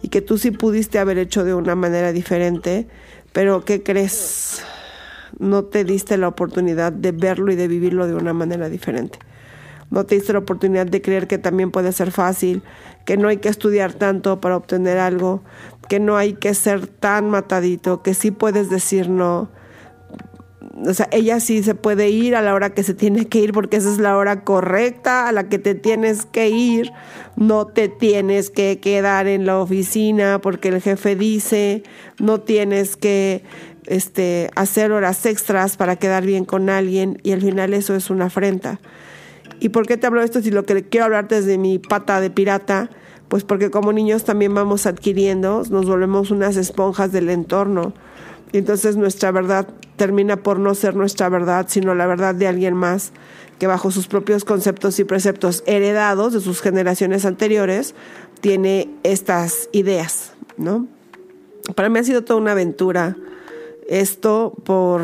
y 0.01 0.09
que 0.09 0.21
tú 0.21 0.37
sí 0.37 0.51
pudiste 0.51 0.99
haber 0.99 1.17
hecho 1.17 1.43
de 1.45 1.53
una 1.53 1.75
manera 1.75 2.11
diferente, 2.11 2.87
pero 3.31 3.63
¿qué 3.63 3.81
crees? 3.81 4.61
No 5.37 5.65
te 5.65 5.83
diste 5.83 6.17
la 6.17 6.27
oportunidad 6.27 6.91
de 6.91 7.11
verlo 7.11 7.51
y 7.51 7.55
de 7.55 7.67
vivirlo 7.67 8.07
de 8.07 8.15
una 8.15 8.33
manera 8.33 8.69
diferente. 8.69 9.19
no 9.91 10.05
te 10.05 10.15
diste 10.15 10.33
la 10.33 10.39
oportunidad 10.39 10.85
de 10.85 11.01
creer 11.01 11.27
que 11.27 11.39
también 11.39 11.71
puede 11.71 11.91
ser 11.91 12.11
fácil, 12.11 12.61
que 13.05 13.17
no 13.17 13.27
hay 13.27 13.37
que 13.37 13.49
estudiar 13.49 13.93
tanto 13.93 14.39
para 14.39 14.55
obtener 14.55 14.99
algo, 14.99 15.41
que 15.87 15.99
no 15.99 16.15
hay 16.15 16.33
que 16.33 16.53
ser 16.53 16.85
tan 16.85 17.29
matadito, 17.29 18.03
que 18.03 18.13
sí 18.13 18.29
puedes 18.29 18.69
decir 18.69 19.09
no. 19.09 19.49
O 20.85 20.93
sea, 20.93 21.09
ella 21.11 21.39
sí 21.39 21.63
se 21.63 21.75
puede 21.75 22.09
ir 22.09 22.35
a 22.35 22.41
la 22.41 22.53
hora 22.53 22.69
que 22.69 22.83
se 22.83 22.93
tiene 22.93 23.25
que 23.27 23.39
ir 23.39 23.51
porque 23.51 23.77
esa 23.77 23.91
es 23.91 23.97
la 23.97 24.15
hora 24.15 24.43
correcta 24.43 25.27
a 25.27 25.31
la 25.31 25.49
que 25.49 25.57
te 25.57 25.75
tienes 25.75 26.25
que 26.25 26.49
ir. 26.49 26.91
No 27.35 27.65
te 27.65 27.89
tienes 27.89 28.49
que 28.49 28.79
quedar 28.79 29.27
en 29.27 29.45
la 29.45 29.59
oficina 29.59 30.39
porque 30.39 30.69
el 30.69 30.81
jefe 30.81 31.15
dice, 31.15 31.83
no 32.19 32.41
tienes 32.41 32.95
que 32.95 33.43
este, 33.89 34.51
hacer 34.55 34.91
horas 34.91 35.25
extras 35.25 35.75
para 35.75 35.97
quedar 35.97 36.25
bien 36.25 36.45
con 36.45 36.69
alguien 36.69 37.19
y 37.23 37.31
al 37.31 37.41
final 37.41 37.73
eso 37.73 37.95
es 37.95 38.09
una 38.09 38.25
afrenta. 38.25 38.79
¿Y 39.59 39.69
por 39.69 39.87
qué 39.87 39.97
te 39.97 40.07
hablo 40.07 40.21
de 40.21 40.25
esto 40.25 40.41
si 40.41 40.51
lo 40.51 40.63
que 40.63 40.87
quiero 40.87 41.05
hablar 41.05 41.27
desde 41.27 41.57
mi 41.57 41.79
pata 41.79 42.21
de 42.21 42.29
pirata? 42.29 42.89
Pues 43.27 43.43
porque 43.43 43.69
como 43.69 43.91
niños 43.91 44.23
también 44.23 44.53
vamos 44.53 44.85
adquiriendo, 44.85 45.63
nos 45.69 45.85
volvemos 45.85 46.31
unas 46.31 46.55
esponjas 46.55 47.11
del 47.11 47.29
entorno. 47.29 47.93
Y 48.51 48.59
entonces 48.59 48.95
nuestra 48.95 49.31
verdad 49.31 49.67
termina 49.97 50.37
por 50.37 50.59
no 50.59 50.73
ser 50.75 50.95
nuestra 50.95 51.27
verdad, 51.29 51.65
sino 51.67 51.93
la 51.93 52.07
verdad 52.07 52.33
de 52.33 52.47
alguien 52.47 52.75
más 52.75 53.11
que 53.59 53.67
bajo 53.67 53.91
sus 53.91 54.07
propios 54.07 54.45
conceptos 54.45 54.99
y 54.99 55.03
preceptos 55.03 55.63
heredados 55.67 56.33
de 56.33 56.39
sus 56.39 56.61
generaciones 56.61 57.25
anteriores 57.25 57.93
tiene 58.39 58.89
estas 59.03 59.67
ideas, 59.73 60.33
¿no? 60.57 60.87
Para 61.75 61.89
mí 61.89 61.99
ha 61.99 62.03
sido 62.03 62.23
toda 62.23 62.39
una 62.39 62.53
aventura 62.53 63.17
esto 63.89 64.53
por, 64.63 65.01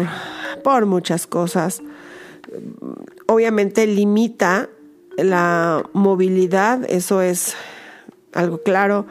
por 0.64 0.86
muchas 0.86 1.28
cosas. 1.28 1.82
Obviamente 3.28 3.86
limita 3.88 4.70
la 5.18 5.84
movilidad, 5.94 6.86
eso 6.88 7.22
es 7.22 7.56
algo 8.34 8.60
claro. 8.60 9.08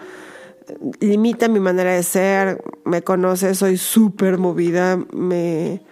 Limita 1.00 1.48
mi 1.48 1.60
manera 1.60 1.92
de 1.92 2.02
ser, 2.02 2.62
me 2.84 3.02
conoce, 3.02 3.54
soy 3.54 3.76
súper 3.76 4.38
movida, 4.38 4.98
me 5.12 5.82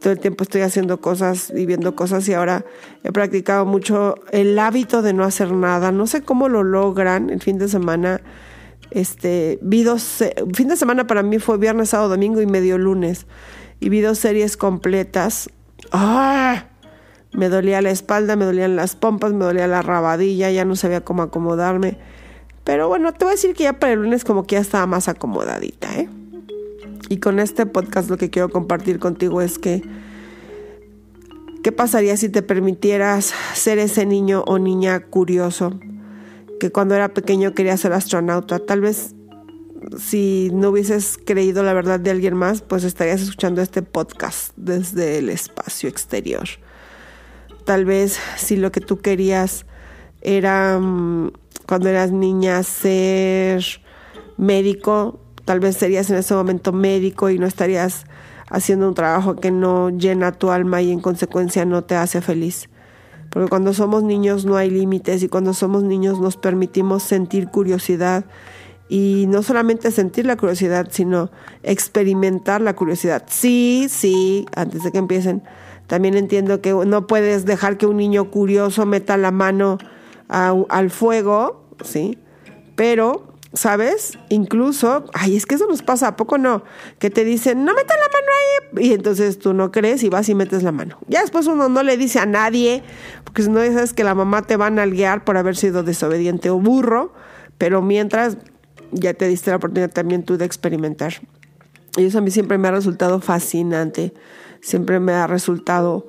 todo 0.00 0.14
el 0.14 0.20
tiempo 0.20 0.42
estoy 0.42 0.62
haciendo 0.62 1.00
cosas, 1.00 1.52
viviendo 1.52 1.94
cosas 1.94 2.26
y 2.28 2.32
ahora 2.32 2.64
he 3.04 3.12
practicado 3.12 3.66
mucho 3.66 4.14
el 4.32 4.58
hábito 4.58 5.02
de 5.02 5.12
no 5.12 5.24
hacer 5.24 5.52
nada. 5.52 5.92
No 5.92 6.06
sé 6.06 6.22
cómo 6.22 6.48
lo 6.48 6.62
logran 6.62 7.28
el 7.28 7.42
fin 7.42 7.58
de 7.58 7.68
semana 7.68 8.22
este, 8.90 9.58
vi 9.62 9.82
dos, 9.82 10.24
fin 10.54 10.68
de 10.68 10.76
semana 10.76 11.06
para 11.06 11.22
mí 11.22 11.38
fue 11.38 11.58
viernes, 11.58 11.90
sábado, 11.90 12.10
domingo 12.10 12.40
y 12.40 12.46
medio 12.46 12.78
lunes. 12.78 13.26
Y 13.80 13.88
vi 13.88 14.00
dos 14.00 14.18
series 14.18 14.56
completas. 14.56 15.50
¡Ah! 15.92 16.66
Me 17.32 17.48
dolía 17.48 17.80
la 17.80 17.90
espalda, 17.90 18.36
me 18.36 18.44
dolían 18.44 18.76
las 18.76 18.96
pompas, 18.96 19.32
me 19.32 19.44
dolía 19.44 19.68
la 19.68 19.82
rabadilla, 19.82 20.50
ya 20.50 20.64
no 20.64 20.74
sabía 20.74 21.02
cómo 21.02 21.22
acomodarme. 21.22 21.96
Pero 22.64 22.88
bueno, 22.88 23.12
te 23.12 23.24
voy 23.24 23.32
a 23.32 23.34
decir 23.36 23.54
que 23.54 23.64
ya 23.64 23.78
para 23.78 23.92
el 23.92 24.02
lunes 24.02 24.24
como 24.24 24.46
que 24.46 24.56
ya 24.56 24.60
estaba 24.60 24.86
más 24.86 25.08
acomodadita, 25.08 25.96
¿eh? 25.96 26.08
Y 27.08 27.18
con 27.18 27.38
este 27.38 27.66
podcast 27.66 28.10
lo 28.10 28.16
que 28.16 28.30
quiero 28.30 28.50
compartir 28.50 28.98
contigo 28.98 29.40
es 29.40 29.58
que 29.58 29.82
¿qué 31.62 31.72
pasaría 31.72 32.16
si 32.16 32.28
te 32.28 32.42
permitieras 32.42 33.32
ser 33.54 33.78
ese 33.78 34.06
niño 34.06 34.44
o 34.46 34.58
niña 34.58 35.00
curioso? 35.00 35.80
Que 36.60 36.70
cuando 36.70 36.94
era 36.94 37.08
pequeño 37.08 37.54
quería 37.54 37.76
ser 37.76 37.92
astronauta. 37.92 38.60
Tal 38.60 38.80
vez 38.80 39.16
si 39.98 40.50
no 40.52 40.68
hubieses 40.68 41.18
creído 41.24 41.64
la 41.64 41.72
verdad 41.72 41.98
de 41.98 42.10
alguien 42.10 42.34
más, 42.34 42.62
pues 42.62 42.84
estarías 42.84 43.20
escuchando 43.22 43.62
este 43.62 43.82
podcast 43.82 44.52
desde 44.56 45.18
el 45.18 45.28
espacio 45.30 45.88
exterior. 45.88 46.48
Tal 47.64 47.84
vez 47.84 48.18
si 48.36 48.56
lo 48.56 48.70
que 48.70 48.80
tú 48.80 48.98
querías 48.98 49.66
era 50.20 50.78
mm, 50.78 51.32
cuando 51.66 51.88
eras 51.88 52.12
niña 52.12 52.62
ser 52.62 53.64
médico, 54.36 55.18
tal 55.44 55.60
vez 55.60 55.76
serías 55.76 56.10
en 56.10 56.16
ese 56.16 56.34
momento 56.34 56.72
médico 56.72 57.30
y 57.30 57.38
no 57.38 57.46
estarías 57.46 58.04
haciendo 58.48 58.88
un 58.88 58.94
trabajo 58.94 59.36
que 59.36 59.50
no 59.50 59.90
llena 59.90 60.32
tu 60.32 60.50
alma 60.50 60.82
y 60.82 60.92
en 60.92 61.00
consecuencia 61.00 61.64
no 61.64 61.84
te 61.84 61.94
hace 61.94 62.20
feliz. 62.20 62.68
Porque 63.30 63.48
cuando 63.48 63.72
somos 63.72 64.02
niños 64.02 64.44
no 64.44 64.56
hay 64.56 64.70
límites 64.70 65.22
y 65.22 65.28
cuando 65.28 65.54
somos 65.54 65.84
niños 65.84 66.20
nos 66.20 66.36
permitimos 66.36 67.02
sentir 67.02 67.48
curiosidad 67.48 68.24
y 68.88 69.26
no 69.28 69.44
solamente 69.44 69.92
sentir 69.92 70.26
la 70.26 70.36
curiosidad, 70.36 70.88
sino 70.90 71.30
experimentar 71.62 72.60
la 72.60 72.74
curiosidad. 72.74 73.22
Sí, 73.28 73.86
sí, 73.88 74.46
antes 74.56 74.82
de 74.82 74.90
que 74.90 74.98
empiecen, 74.98 75.44
también 75.86 76.16
entiendo 76.16 76.60
que 76.60 76.72
no 76.72 77.06
puedes 77.06 77.44
dejar 77.44 77.78
que 77.78 77.86
un 77.86 77.98
niño 77.98 78.32
curioso 78.32 78.86
meta 78.86 79.16
la 79.16 79.30
mano 79.30 79.78
al 80.28 80.90
fuego, 80.90 81.64
¿sí? 81.84 82.18
Pero 82.74 83.29
¿sabes? 83.52 84.18
Incluso, 84.28 85.04
ay, 85.12 85.36
es 85.36 85.46
que 85.46 85.56
eso 85.56 85.66
nos 85.66 85.82
pasa, 85.82 86.08
¿a 86.08 86.16
poco 86.16 86.38
no? 86.38 86.62
Que 86.98 87.10
te 87.10 87.24
dicen, 87.24 87.64
no 87.64 87.74
metas 87.74 87.96
la 87.98 88.06
mano 88.06 88.32
ahí, 88.38 88.88
y 88.88 88.94
entonces 88.94 89.38
tú 89.38 89.54
no 89.54 89.72
crees 89.72 90.02
y 90.02 90.08
vas 90.08 90.28
y 90.28 90.34
metes 90.34 90.62
la 90.62 90.72
mano. 90.72 90.98
Ya 91.08 91.20
después 91.22 91.46
uno 91.46 91.68
no 91.68 91.82
le 91.82 91.96
dice 91.96 92.20
a 92.20 92.26
nadie, 92.26 92.82
porque 93.24 93.42
si 93.42 93.50
no 93.50 93.60
sabes 93.60 93.92
que 93.92 94.04
la 94.04 94.14
mamá 94.14 94.42
te 94.42 94.56
va 94.56 94.66
a 94.66 94.70
nalguear 94.70 95.24
por 95.24 95.36
haber 95.36 95.56
sido 95.56 95.82
desobediente 95.82 96.50
o 96.50 96.58
burro, 96.58 97.12
pero 97.58 97.82
mientras 97.82 98.38
ya 98.92 99.14
te 99.14 99.26
diste 99.28 99.50
la 99.50 99.56
oportunidad 99.56 99.90
también 99.90 100.24
tú 100.24 100.36
de 100.36 100.44
experimentar. 100.44 101.14
Y 101.96 102.04
eso 102.04 102.18
a 102.18 102.20
mí 102.20 102.30
siempre 102.30 102.56
me 102.56 102.68
ha 102.68 102.72
resultado 102.72 103.20
fascinante, 103.20 104.14
siempre 104.60 105.00
me 105.00 105.12
ha 105.12 105.26
resultado 105.26 106.06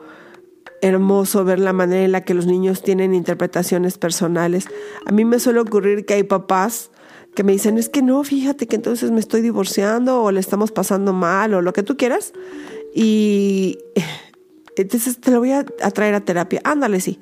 hermoso 0.81 1.43
ver 1.43 1.59
la 1.59 1.73
manera 1.73 2.03
en 2.05 2.11
la 2.11 2.21
que 2.21 2.33
los 2.33 2.45
niños 2.45 2.83
tienen 2.83 3.13
interpretaciones 3.13 3.97
personales. 3.97 4.67
A 5.05 5.11
mí 5.11 5.25
me 5.25 5.39
suele 5.39 5.59
ocurrir 5.59 6.05
que 6.05 6.15
hay 6.15 6.23
papás 6.23 6.91
que 7.35 7.43
me 7.43 7.53
dicen, 7.53 7.77
es 7.77 7.89
que 7.89 8.01
no, 8.01 8.23
fíjate 8.23 8.67
que 8.67 8.75
entonces 8.75 9.11
me 9.11 9.19
estoy 9.19 9.41
divorciando 9.41 10.21
o 10.21 10.31
le 10.31 10.39
estamos 10.39 10.71
pasando 10.71 11.13
mal 11.13 11.53
o 11.53 11.61
lo 11.61 11.73
que 11.73 11.83
tú 11.83 11.95
quieras. 11.95 12.33
Y 12.93 13.77
entonces 14.75 15.19
te 15.19 15.31
lo 15.31 15.39
voy 15.39 15.51
a, 15.51 15.63
traer 15.63 16.13
a 16.15 16.21
terapia. 16.21 16.61
Ándale, 16.63 16.99
sí. 16.99 17.19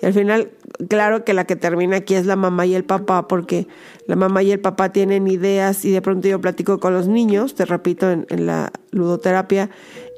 Y 0.00 0.06
al 0.06 0.14
final, 0.14 0.50
claro 0.88 1.24
que 1.24 1.34
la 1.34 1.44
que 1.44 1.56
termina 1.56 1.98
aquí 1.98 2.14
es 2.14 2.24
la 2.24 2.36
mamá 2.36 2.64
y 2.64 2.74
el 2.74 2.84
papá, 2.84 3.28
porque 3.28 3.68
la 4.06 4.16
mamá 4.16 4.42
y 4.42 4.50
el 4.50 4.58
papá 4.58 4.92
tienen 4.92 5.28
ideas 5.28 5.84
y 5.84 5.90
de 5.90 6.00
pronto 6.00 6.26
yo 6.26 6.40
platico 6.40 6.80
con 6.80 6.94
los 6.94 7.06
niños, 7.06 7.54
te 7.54 7.66
repito, 7.66 8.10
en, 8.10 8.26
la 8.46 8.72
ludoterapia, 8.92 9.68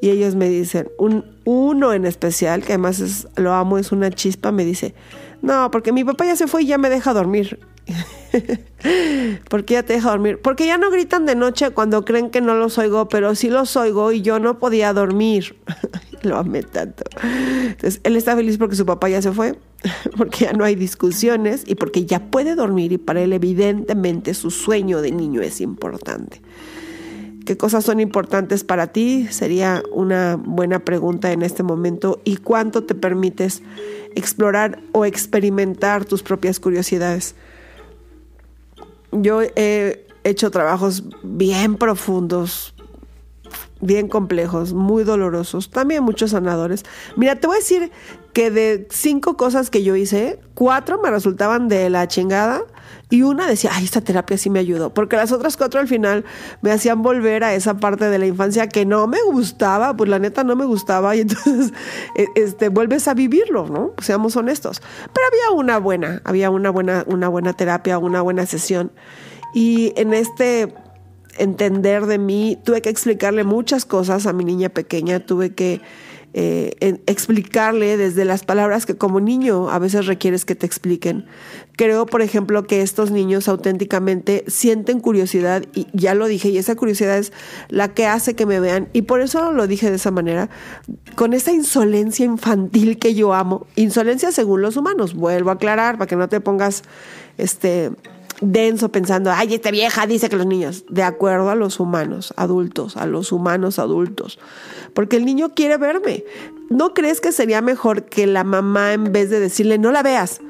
y 0.01 0.11
ellos 0.11 0.37
me 0.37 0.49
dicen, 0.49 0.89
un, 0.99 1.25
uno 1.45 1.93
en 1.93 2.07
especial, 2.07 2.63
que 2.63 2.75
además 2.75 3.01
es, 3.01 3.27
lo 3.35 3.53
amo, 3.55 3.77
es 3.77 3.91
una 3.91 4.11
chispa, 4.11 4.53
me 4.53 4.65
dice, 4.65 4.95
no, 5.41 5.69
porque 5.73 5.91
mi 5.91 6.05
papá 6.05 6.27
ya 6.27 6.37
se 6.37 6.47
fue 6.47 6.63
y 6.63 6.67
ya 6.67 6.79
me 6.79 6.89
deja 6.89 7.13
dormir. 7.13 7.59
¿Por 9.49 9.65
qué 9.65 9.75
ya 9.75 9.83
te 9.83 9.95
deja 9.95 10.11
dormir? 10.11 10.41
Porque 10.43 10.67
ya 10.67 10.79
no 10.79 10.91
gritan 10.91 11.27
de 11.27 11.35
noche 11.35 11.71
cuando 11.71 12.05
creen 12.05 12.31
que 12.31 12.41
no 12.41 12.55
los 12.55 12.79
oigo, 12.79 13.09
pero 13.09 13.35
sí 13.35 13.49
los 13.49 13.77
oigo 13.77 14.13
y 14.13 14.23
yo 14.23 14.39
no 14.39 14.59
podía 14.59 14.93
dormir. 14.93 15.57
Lo 16.23 16.37
amé 16.37 16.63
tanto. 16.63 17.03
Entonces, 17.23 18.01
él 18.05 18.15
está 18.15 18.37
feliz 18.37 18.57
porque 18.57 18.77
su 18.77 18.87
papá 18.87 19.09
ya 19.09 19.21
se 19.21 19.33
fue, 19.33 19.59
porque 20.17 20.45
ya 20.45 20.53
no 20.53 20.65
hay 20.65 20.77
discusiones 20.77 21.65
y 21.67 21.75
porque 21.75 22.07
ya 22.07 22.31
puede 22.31 22.55
dormir 22.55 22.93
y 22.93 22.99
para 22.99 23.23
él 23.23 23.33
evidentemente 23.33 24.33
su 24.35 24.53
sueño 24.53 25.03
de 25.03 25.11
niño 25.11 25.43
es 25.43 25.61
importante. 25.61 26.41
¿Qué 27.45 27.57
cosas 27.57 27.85
son 27.85 27.99
importantes 27.99 28.63
para 28.63 28.87
ti? 28.89 29.27
Sería 29.31 29.83
una 29.91 30.37
buena 30.37 30.79
pregunta 30.79 31.33
en 31.33 31.43
este 31.43 31.65
momento. 31.65 32.21
¿Y 32.25 32.37
cuánto 32.37 32.85
te 32.85 32.95
permites 32.95 33.63
explorar 34.15 34.79
o 34.93 35.05
experimentar 35.05 36.05
tus 36.05 36.23
propias 36.23 36.61
curiosidades? 36.61 37.35
Yo 39.13 39.43
he 39.43 40.07
hecho 40.25 40.51
trabajos 40.51 41.05
bien 41.23 41.77
profundos, 41.77 42.75
bien 43.81 44.09
complejos, 44.09 44.73
muy 44.73 45.05
dolorosos, 45.05 45.71
también 45.71 46.05
muchos 46.05 46.31
sanadores. 46.31 46.85
Mira, 47.17 47.37
te 47.37 47.47
voy 47.47 47.57
a 47.57 47.59
decir 47.61 47.93
que 48.33 48.51
de 48.51 48.89
cinco 48.91 49.37
cosas 49.37 49.71
que 49.71 49.83
yo 49.83 49.97
hice, 49.97 50.41
cuatro 50.55 51.01
me 51.03 51.11
resultaban 51.11 51.69
de 51.69 51.91
la 51.91 52.09
chingada 52.09 52.63
y 53.13 53.21
una 53.21 53.47
decía, 53.47 53.73
ay, 53.75 53.85
esta 53.85 54.01
terapia 54.01 54.39
sí 54.39 54.49
me 54.49 54.59
ayudó, 54.59 54.95
porque 54.95 55.17
las 55.17 55.33
otras 55.33 55.59
cuatro 55.59 55.79
al 55.79 55.87
final 55.87 56.25
me 56.63 56.73
hacían 56.73 57.03
volver 57.03 57.45
a 57.45 57.55
esa 57.55 57.77
parte 57.77 58.09
de 58.09 58.19
la 58.19 58.25
infancia 58.25 58.71
que 58.71 58.87
no 58.87 59.07
me 59.07 59.21
gustaba, 59.21 59.95
pues 59.95 60.09
la 60.09 60.19
neta 60.19 60.45
no 60.45 60.57
me 60.57 60.65
gustaba 60.65 61.15
y 61.15 61.21
entonces 61.21 61.75
e, 62.17 62.27
este, 62.37 62.71
vuelves 62.71 63.09
a 63.09 63.13
vivirlo, 63.13 63.69
¿no? 63.69 63.93
Seamos 64.01 64.35
honestos. 64.37 64.81
Pero 65.13 65.27
había 65.27 65.61
una 65.61 65.77
buena, 65.77 66.23
había 66.25 66.49
una 66.49 66.71
buena, 66.71 67.05
una 67.07 67.29
buena 67.29 67.53
terapia, 67.53 67.99
una 67.99 68.23
buena 68.23 68.47
sesión. 68.47 68.93
Y 69.53 69.93
en 69.97 70.15
este 70.15 70.73
entender 71.37 72.07
de 72.07 72.17
mí, 72.17 72.59
tuve 72.65 72.81
que 72.81 72.89
explicarle 72.89 73.45
muchas 73.45 73.85
cosas 73.85 74.27
a 74.27 74.33
mi 74.33 74.47
niña 74.47 74.71
pequeña, 74.71 75.21
tuve 75.21 75.55
que 75.55 75.83
eh, 76.35 76.99
explicarle 77.07 77.97
desde 77.97 78.25
las 78.25 78.43
palabras 78.45 78.87
que 78.87 78.97
como 78.97 79.21
niño 79.21 79.69
a 79.69 79.79
veces 79.79 80.07
requieres 80.07 80.45
que 80.45 80.55
te 80.55 80.65
expliquen. 80.65 81.27
Creo, 81.77 82.07
por 82.07 82.23
ejemplo, 82.23 82.67
que 82.67 82.83
estos 82.83 83.11
niños 83.11 83.49
auténticamente 83.49 84.45
sienten 84.47 85.01
curiosidad 85.01 85.65
y 85.75 85.87
ya 85.93 86.15
lo 86.15 86.27
dije, 86.27 86.49
y 86.49 86.59
esa 86.59 86.75
curiosidad 86.75 87.19
es 87.19 87.33
la 87.69 87.93
que 87.93 88.07
hace 88.07 88.35
que 88.35 88.47
me 88.47 88.61
vean. 88.61 88.89
Y 88.93 89.03
por 89.03 89.21
eso 89.21 89.53
lo 89.53 89.67
dije 89.67 89.91
de 89.91 89.97
esa 89.97 90.11
manera, 90.11 90.49
con 91.17 91.35
esa 91.35 91.53
insolencia 91.53 92.25
infantil 92.25 92.99
que 92.99 93.15
yo 93.15 93.35
amo, 93.35 93.67
insolencia 93.77 94.33
según 94.33 94.63
los 94.63 94.77
humanos, 94.77 95.15
vuelvo 95.15 95.51
a 95.51 95.55
aclarar 95.55 95.99
para 95.99 96.09
que 96.09 96.17
no 96.17 96.29
te 96.29 96.41
pongas 96.41 96.83
este 97.37 97.91
denso 98.43 98.91
pensando, 98.91 99.31
ay, 99.33 99.55
esta 99.55 99.71
vieja 99.71 100.07
dice 100.07 100.29
que 100.29 100.37
los 100.37 100.47
niños, 100.47 100.85
de 100.89 101.03
acuerdo 101.03 101.49
a 101.49 101.55
los 101.55 101.81
humanos 101.81 102.35
adultos, 102.37 102.97
a 102.97 103.07
los 103.07 103.33
humanos 103.33 103.79
adultos, 103.79 104.39
porque 104.95 105.17
el 105.17 105.25
niño 105.25 105.55
quiere 105.55 105.79
verme. 105.79 106.25
¿No 106.69 106.93
crees 106.93 107.21
que 107.21 107.33
sería 107.33 107.63
mejor 107.63 108.05
que 108.05 108.27
la 108.27 108.45
mamá, 108.45 108.93
en 108.93 109.13
vez 109.13 109.31
de 109.31 109.41
decirle, 109.41 109.79
no 109.79 109.93
la 109.93 110.03
veas, 110.03 110.41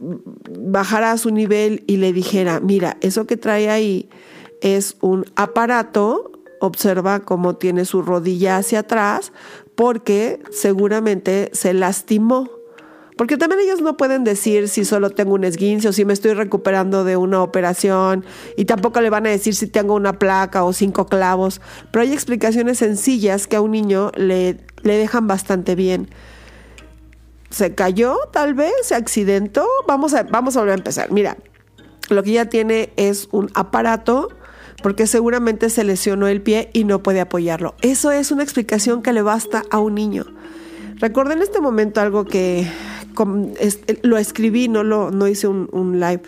bajara 0.00 1.12
a 1.12 1.18
su 1.18 1.30
nivel 1.30 1.84
y 1.86 1.98
le 1.98 2.12
dijera, 2.12 2.60
mira, 2.60 2.96
eso 3.00 3.26
que 3.26 3.36
trae 3.36 3.70
ahí 3.70 4.08
es 4.60 4.96
un 5.00 5.24
aparato, 5.36 6.32
observa 6.60 7.20
cómo 7.20 7.56
tiene 7.56 7.84
su 7.84 8.02
rodilla 8.02 8.56
hacia 8.56 8.80
atrás, 8.80 9.32
porque 9.76 10.40
seguramente 10.50 11.50
se 11.52 11.74
lastimó 11.74 12.50
porque 13.16 13.36
también 13.36 13.60
ellos 13.60 13.80
no 13.82 13.96
pueden 13.96 14.24
decir 14.24 14.68
si 14.68 14.84
solo 14.84 15.10
tengo 15.10 15.34
un 15.34 15.44
esguince 15.44 15.88
o 15.88 15.92
si 15.92 16.04
me 16.04 16.12
estoy 16.12 16.32
recuperando 16.32 17.04
de 17.04 17.16
una 17.16 17.42
operación 17.42 18.24
y 18.56 18.64
tampoco 18.64 19.00
le 19.00 19.10
van 19.10 19.26
a 19.26 19.30
decir 19.30 19.54
si 19.54 19.66
tengo 19.66 19.94
una 19.94 20.18
placa 20.18 20.64
o 20.64 20.72
cinco 20.72 21.06
clavos. 21.06 21.60
Pero 21.90 22.02
hay 22.02 22.12
explicaciones 22.12 22.78
sencillas 22.78 23.46
que 23.46 23.56
a 23.56 23.60
un 23.60 23.72
niño 23.72 24.12
le, 24.16 24.58
le 24.82 24.96
dejan 24.96 25.26
bastante 25.26 25.74
bien. 25.74 26.08
¿Se 27.50 27.74
cayó 27.74 28.16
tal 28.32 28.54
vez? 28.54 28.72
¿Se 28.82 28.94
accidentó? 28.94 29.66
Vamos 29.86 30.14
a, 30.14 30.22
vamos 30.22 30.56
a 30.56 30.60
volver 30.60 30.72
a 30.72 30.78
empezar. 30.78 31.12
Mira, 31.12 31.36
lo 32.08 32.22
que 32.22 32.32
ya 32.32 32.46
tiene 32.46 32.92
es 32.96 33.28
un 33.30 33.50
aparato 33.54 34.28
porque 34.82 35.06
seguramente 35.06 35.68
se 35.70 35.84
lesionó 35.84 36.28
el 36.28 36.42
pie 36.42 36.70
y 36.72 36.84
no 36.84 37.02
puede 37.02 37.20
apoyarlo. 37.20 37.74
Eso 37.82 38.10
es 38.10 38.30
una 38.30 38.42
explicación 38.42 39.02
que 39.02 39.12
le 39.12 39.22
basta 39.22 39.64
a 39.70 39.78
un 39.78 39.94
niño. 39.94 40.24
Recordé 40.96 41.34
en 41.34 41.42
este 41.42 41.60
momento 41.60 42.00
algo 42.00 42.24
que 42.24 42.66
lo 44.02 44.18
escribí, 44.18 44.68
no, 44.68 44.82
lo, 44.82 45.10
no 45.10 45.28
hice 45.28 45.48
un, 45.48 46.00
live. 46.00 46.22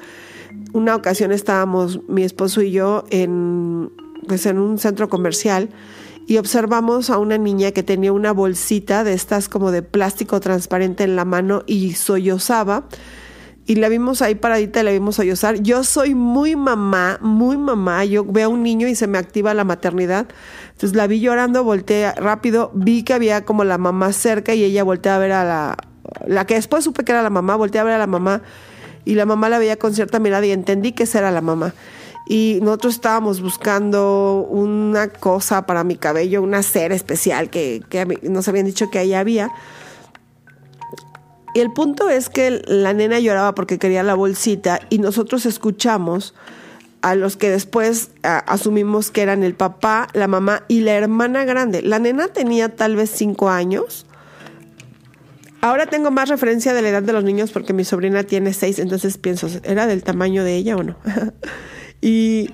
Una 0.73 0.95
ocasión 0.95 1.33
estábamos 1.33 2.01
mi 2.09 2.23
esposo 2.23 2.63
y 2.63 2.71
yo 2.71 3.05
en, 3.11 3.91
pues 4.27 4.47
en 4.47 4.59
un 4.59 4.79
centro 4.79 5.09
comercial 5.09 5.71
y 6.27 6.39
observamos 6.39 7.11
a 7.11 7.19
una 7.19 7.39
niña 7.39 7.73
que 7.73 7.83
tenía 7.83 8.13
una 8.13 8.33
bolsita 8.33 9.05
de 9.05 9.13
estas 9.13 9.49
como 9.49 9.71
de 9.71 9.83
plástico 9.83 10.41
transparente 10.41 11.05
en 11.05 11.17
la 11.17 11.25
mano 11.25 11.63
y 11.67 11.93
sollozaba. 11.93 12.85
Y 13.67 13.77
la 13.77 13.89
vimos 13.89 14.21
ahí 14.21 14.35
paradita 14.35 14.81
y 14.81 14.85
la 14.85 14.93
vimos 14.93 15.17
sollozar. 15.17 15.63
Yo 15.63 15.85
soy 15.85 16.15
muy 16.15 16.55
mamá, 16.55 17.19
muy 17.23 17.57
mamá. 17.57 18.05
Yo 18.05 18.25
veo 18.25 18.47
a 18.47 18.49
un 18.49 18.63
niño 18.63 18.89
y 18.89 18.95
se 18.95 19.07
me 19.07 19.17
activa 19.17 19.55
la 19.55 19.65
maternidad. 19.65 20.29
Entonces 20.73 20.95
la 20.95 21.07
vi 21.07 21.21
llorando, 21.21 21.65
volteé 21.65 22.13
rápido, 22.13 22.71
vi 22.75 23.05
que 23.05 23.15
había 23.15 23.45
como 23.45 23.65
la 23.65 23.79
mamá 23.79 24.13
cerca 24.13 24.55
y 24.55 24.65
ella 24.65 24.85
voltea 24.85 25.17
a 25.17 25.19
ver 25.19 25.33
a 25.33 25.45
la, 25.45 25.77
la 26.27 26.47
que 26.47 26.55
después 26.55 26.85
supe 26.85 27.05
que 27.05 27.13
era 27.13 27.23
la 27.23 27.31
mamá, 27.31 27.57
volteé 27.57 27.81
a 27.81 27.85
ver 27.85 27.95
a 27.95 27.99
la 27.99 28.07
mamá 28.07 28.43
y 29.05 29.15
la 29.15 29.27
mamá 29.27 29.49
la 29.49 29.59
veía 29.59 29.77
con 29.77 29.95
cierta 29.95 30.19
mirada 30.19 30.47
y 30.47 30.53
entendí 30.53 30.93
que 30.93 31.05
esa 31.05 31.19
era 31.19 31.31
la 31.31 31.41
mamá. 31.41 31.75
Y 32.27 32.59
nosotros 32.63 32.95
estábamos 32.95 33.43
buscando 33.43 34.47
una 34.49 35.09
cosa 35.09 35.67
para 35.67 35.85
mi 35.85 35.97
cabello, 35.97 36.43
una 36.43 36.63
cera 36.63 36.95
especial 36.95 37.51
que, 37.51 37.83
nos 38.23 38.49
habían 38.49 38.65
dicho 38.65 38.91
que 38.91 38.99
ahí 38.99 39.13
había. 39.13 39.51
Y 41.55 41.61
el 41.61 41.71
punto 41.73 42.09
es 42.09 42.31
que 42.31 42.63
la 42.67 42.95
nena 42.95 43.21
lloraba 43.21 43.55
porque 43.55 43.79
quería 43.79 44.03
la 44.03 44.15
bolsita 44.15 44.81
y 44.89 44.99
nosotros 44.99 45.45
escuchamos 45.47 46.35
a 47.03 47.15
los 47.15 47.37
que 47.37 47.51
después 47.51 48.11
asumimos 48.23 49.11
que 49.11 49.21
eran 49.21 49.45
el 49.45 49.55
papá, 49.55 50.09
la 50.15 50.27
mamá 50.27 50.65
y 50.69 50.81
la 50.81 50.95
hermana 50.95 51.45
grande. 51.45 51.83
La 51.83 51.99
nena 51.99 52.29
tenía 52.29 52.75
tal 52.75 52.97
vez 52.97 53.11
cinco 53.11 53.51
años 53.51 54.07
Ahora 55.65 55.87
tengo 55.87 56.11
más 56.11 56.29
referencia 56.29 56.75
de 56.75 56.83
la 56.83 56.91
edad 56.91 57.03
de 57.03 57.15
los 57.15 57.25
niños 57.25 57.51
porque 57.51 57.73
mi 57.73 57.87
sobrina 57.87 58.23
tiene 58.23 58.53
seis, 58.53 58.79
entonces 58.79 59.17
pienso, 59.17 59.49
¿era 59.63 59.87
del 59.87 60.03
tamaño 60.05 60.45
de 60.45 60.57
ella 60.57 60.77
o 60.77 60.83
no? 60.83 60.99
y 62.03 62.51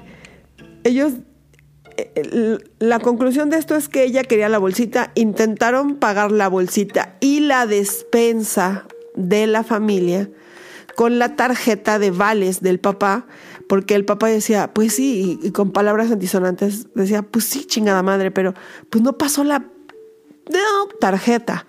ellos, 0.84 1.14
eh, 1.96 2.58
la 2.78 3.00
conclusión 3.00 3.50
de 3.50 3.58
esto 3.58 3.74
es 3.74 3.88
que 3.88 4.04
ella 4.04 4.22
quería 4.22 4.48
la 4.48 4.58
bolsita, 4.58 5.10
intentaron 5.16 5.96
pagar 5.96 6.30
la 6.30 6.46
bolsita 6.46 7.16
y 7.18 7.40
la 7.40 7.66
despensa 7.66 8.86
de 9.16 9.48
la 9.48 9.64
familia 9.64 10.30
con 10.94 11.18
la 11.18 11.34
tarjeta 11.34 11.98
de 11.98 12.12
vales 12.12 12.60
del 12.60 12.78
papá, 12.78 13.26
porque 13.68 13.96
el 13.96 14.04
papá 14.04 14.28
decía, 14.28 14.72
pues 14.72 14.94
sí, 14.94 15.40
y, 15.42 15.50
con 15.50 15.72
palabras 15.72 16.12
antisonantes 16.12 16.86
decía, 16.94 17.22
pues 17.22 17.44
sí, 17.44 17.64
chingada 17.64 18.04
madre, 18.04 18.30
pero 18.30 18.54
pues 18.88 19.02
no 19.02 19.18
pasó 19.18 19.42
la 19.42 19.66
tarjeta. 21.00 21.66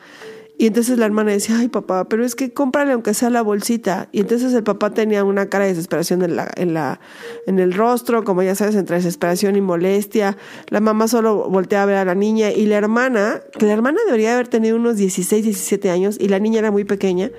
Y 0.61 0.67
entonces 0.67 0.99
la 0.99 1.07
hermana 1.07 1.31
decía, 1.31 1.57
ay 1.57 1.69
papá, 1.69 2.05
pero 2.07 2.23
es 2.23 2.35
que 2.35 2.53
cómprale 2.53 2.91
aunque 2.91 3.15
sea 3.15 3.31
la 3.31 3.41
bolsita. 3.41 4.09
Y 4.11 4.19
entonces 4.19 4.53
el 4.53 4.61
papá 4.61 4.93
tenía 4.93 5.23
una 5.23 5.49
cara 5.49 5.63
de 5.63 5.71
desesperación 5.71 6.21
en, 6.21 6.35
la, 6.35 6.51
en, 6.55 6.75
la, 6.75 6.99
en 7.47 7.57
el 7.57 7.73
rostro, 7.73 8.23
como 8.23 8.43
ya 8.43 8.53
sabes, 8.53 8.75
entre 8.75 8.97
desesperación 8.97 9.55
y 9.55 9.61
molestia. 9.61 10.37
La 10.69 10.79
mamá 10.79 11.07
solo 11.07 11.49
voltea 11.49 11.81
a 11.81 11.87
ver 11.87 11.95
a 11.95 12.05
la 12.05 12.13
niña 12.13 12.51
y 12.51 12.67
la 12.67 12.77
hermana, 12.77 13.41
que 13.57 13.65
la 13.65 13.73
hermana 13.73 14.01
debería 14.05 14.35
haber 14.35 14.49
tenido 14.49 14.75
unos 14.75 14.97
16, 14.97 15.45
17 15.45 15.89
años 15.89 16.17
y 16.19 16.27
la 16.27 16.37
niña 16.37 16.59
era 16.59 16.69
muy 16.69 16.83
pequeña, 16.83 17.31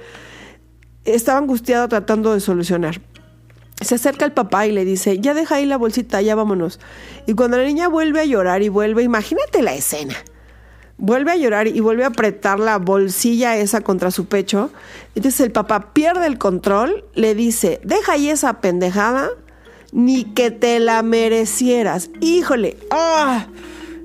estaba 1.04 1.38
angustiada 1.38 1.86
tratando 1.86 2.34
de 2.34 2.40
solucionar. 2.40 3.00
Se 3.82 3.94
acerca 3.94 4.24
el 4.24 4.32
papá 4.32 4.66
y 4.66 4.72
le 4.72 4.84
dice, 4.84 5.20
ya 5.20 5.32
deja 5.32 5.54
ahí 5.54 5.66
la 5.66 5.76
bolsita, 5.76 6.20
ya 6.22 6.34
vámonos. 6.34 6.80
Y 7.28 7.34
cuando 7.34 7.56
la 7.56 7.62
niña 7.62 7.86
vuelve 7.86 8.18
a 8.18 8.24
llorar 8.24 8.62
y 8.62 8.68
vuelve, 8.68 9.04
imagínate 9.04 9.62
la 9.62 9.74
escena 9.74 10.16
vuelve 11.02 11.32
a 11.32 11.36
llorar 11.36 11.66
y 11.66 11.80
vuelve 11.80 12.04
a 12.04 12.08
apretar 12.08 12.60
la 12.60 12.78
bolsilla 12.78 13.56
esa 13.56 13.80
contra 13.80 14.12
su 14.12 14.26
pecho. 14.26 14.70
Entonces 15.16 15.40
el 15.40 15.50
papá 15.50 15.92
pierde 15.92 16.28
el 16.28 16.38
control, 16.38 17.04
le 17.14 17.34
dice, 17.34 17.80
deja 17.82 18.12
ahí 18.12 18.30
esa 18.30 18.60
pendejada, 18.60 19.28
ni 19.90 20.22
que 20.22 20.52
te 20.52 20.78
la 20.78 21.02
merecieras. 21.02 22.08
Híjole, 22.20 22.76
¡ah! 22.92 23.48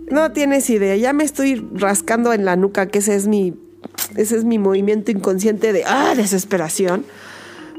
no 0.10 0.32
tienes 0.32 0.70
idea, 0.72 0.96
ya 0.96 1.14
me 1.14 1.24
estoy 1.24 1.64
rascando 1.72 2.34
en 2.34 2.46
la 2.46 2.56
nuca, 2.56 2.88
que 2.88 2.98
ese 2.98 3.16
es 3.16 3.28
mi, 3.28 3.54
ese 4.16 4.36
es 4.36 4.44
mi 4.44 4.58
movimiento 4.58 5.12
inconsciente 5.12 5.74
de 5.74 5.84
¡ah! 5.86 6.16
desesperación. 6.16 7.06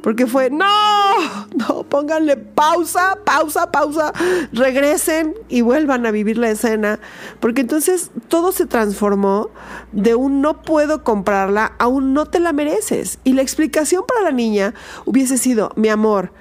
Porque 0.00 0.28
fue, 0.28 0.48
no, 0.48 0.64
no, 1.54 1.82
pónganle 1.84 2.36
pausa, 2.36 3.18
pausa, 3.24 3.70
pausa, 3.70 4.12
regresen 4.52 5.34
y 5.48 5.62
vuelvan 5.62 6.06
a 6.06 6.10
vivir 6.10 6.38
la 6.38 6.50
escena. 6.50 7.00
Porque 7.40 7.62
entonces 7.62 8.10
todo 8.28 8.52
se 8.52 8.66
transformó 8.66 9.50
de 9.92 10.14
un 10.14 10.40
no 10.40 10.62
puedo 10.62 11.04
comprarla 11.04 11.72
a 11.78 11.86
un 11.86 12.12
no 12.14 12.26
te 12.26 12.40
la 12.40 12.52
mereces. 12.52 13.18
Y 13.24 13.32
la 13.34 13.42
explicación 13.42 14.04
para 14.06 14.22
la 14.22 14.32
niña 14.32 14.74
hubiese 15.04 15.38
sido, 15.38 15.72
mi 15.76 15.88
amor, 15.88 16.32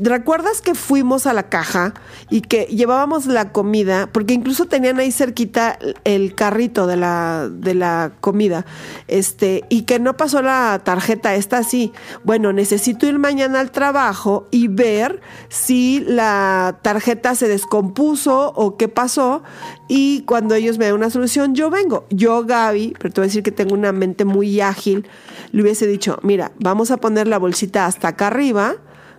¿Recuerdas 0.00 0.60
que 0.60 0.76
fuimos 0.76 1.26
a 1.26 1.32
la 1.32 1.48
caja 1.48 1.92
y 2.30 2.42
que 2.42 2.66
llevábamos 2.66 3.26
la 3.26 3.50
comida? 3.50 4.08
Porque 4.12 4.32
incluso 4.32 4.66
tenían 4.66 5.00
ahí 5.00 5.10
cerquita 5.10 5.76
el 6.04 6.36
carrito 6.36 6.86
de 6.86 6.96
la, 6.96 7.48
de 7.50 7.74
la 7.74 8.12
comida. 8.20 8.64
Este, 9.08 9.64
y 9.68 9.82
que 9.82 9.98
no 9.98 10.16
pasó 10.16 10.40
la 10.40 10.80
tarjeta 10.84 11.34
esta 11.34 11.58
así. 11.58 11.92
Bueno, 12.22 12.52
necesito 12.52 13.06
ir 13.06 13.18
mañana 13.18 13.58
al 13.58 13.72
trabajo 13.72 14.46
y 14.52 14.68
ver 14.68 15.20
si 15.48 16.04
la 16.06 16.78
tarjeta 16.82 17.34
se 17.34 17.48
descompuso 17.48 18.52
o 18.54 18.76
qué 18.76 18.86
pasó. 18.86 19.42
Y 19.88 20.22
cuando 20.22 20.54
ellos 20.54 20.78
me 20.78 20.84
den 20.84 20.94
una 20.94 21.10
solución, 21.10 21.56
yo 21.56 21.70
vengo. 21.70 22.06
Yo, 22.10 22.44
Gaby, 22.44 22.94
pero 23.00 23.12
te 23.12 23.20
voy 23.20 23.26
a 23.26 23.28
decir 23.28 23.42
que 23.42 23.52
tengo 23.52 23.74
una 23.74 23.90
mente 23.90 24.24
muy 24.24 24.60
ágil, 24.60 25.08
le 25.50 25.62
hubiese 25.62 25.86
dicho, 25.88 26.20
mira, 26.22 26.52
vamos 26.60 26.92
a 26.92 26.98
poner 26.98 27.26
la 27.26 27.38
bolsita 27.38 27.86
hasta 27.86 28.08
acá 28.08 28.28
arriba 28.28 28.76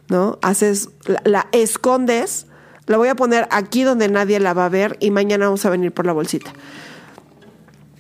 ¿no? 0.09 0.39
Haces, 0.41 0.89
la, 1.23 1.47
escondes, 1.51 2.47
la 2.87 2.97
voy 2.97 3.07
a 3.07 3.15
poner 3.15 3.47
aquí 3.51 3.83
donde 3.83 4.09
nadie 4.09 4.39
la 4.39 4.53
va 4.53 4.65
a 4.65 4.69
ver 4.69 4.97
y 4.99 5.11
mañana 5.11 5.45
vamos 5.45 5.65
a 5.65 5.69
venir 5.69 5.93
por 5.93 6.05
la 6.05 6.13
bolsita. 6.13 6.51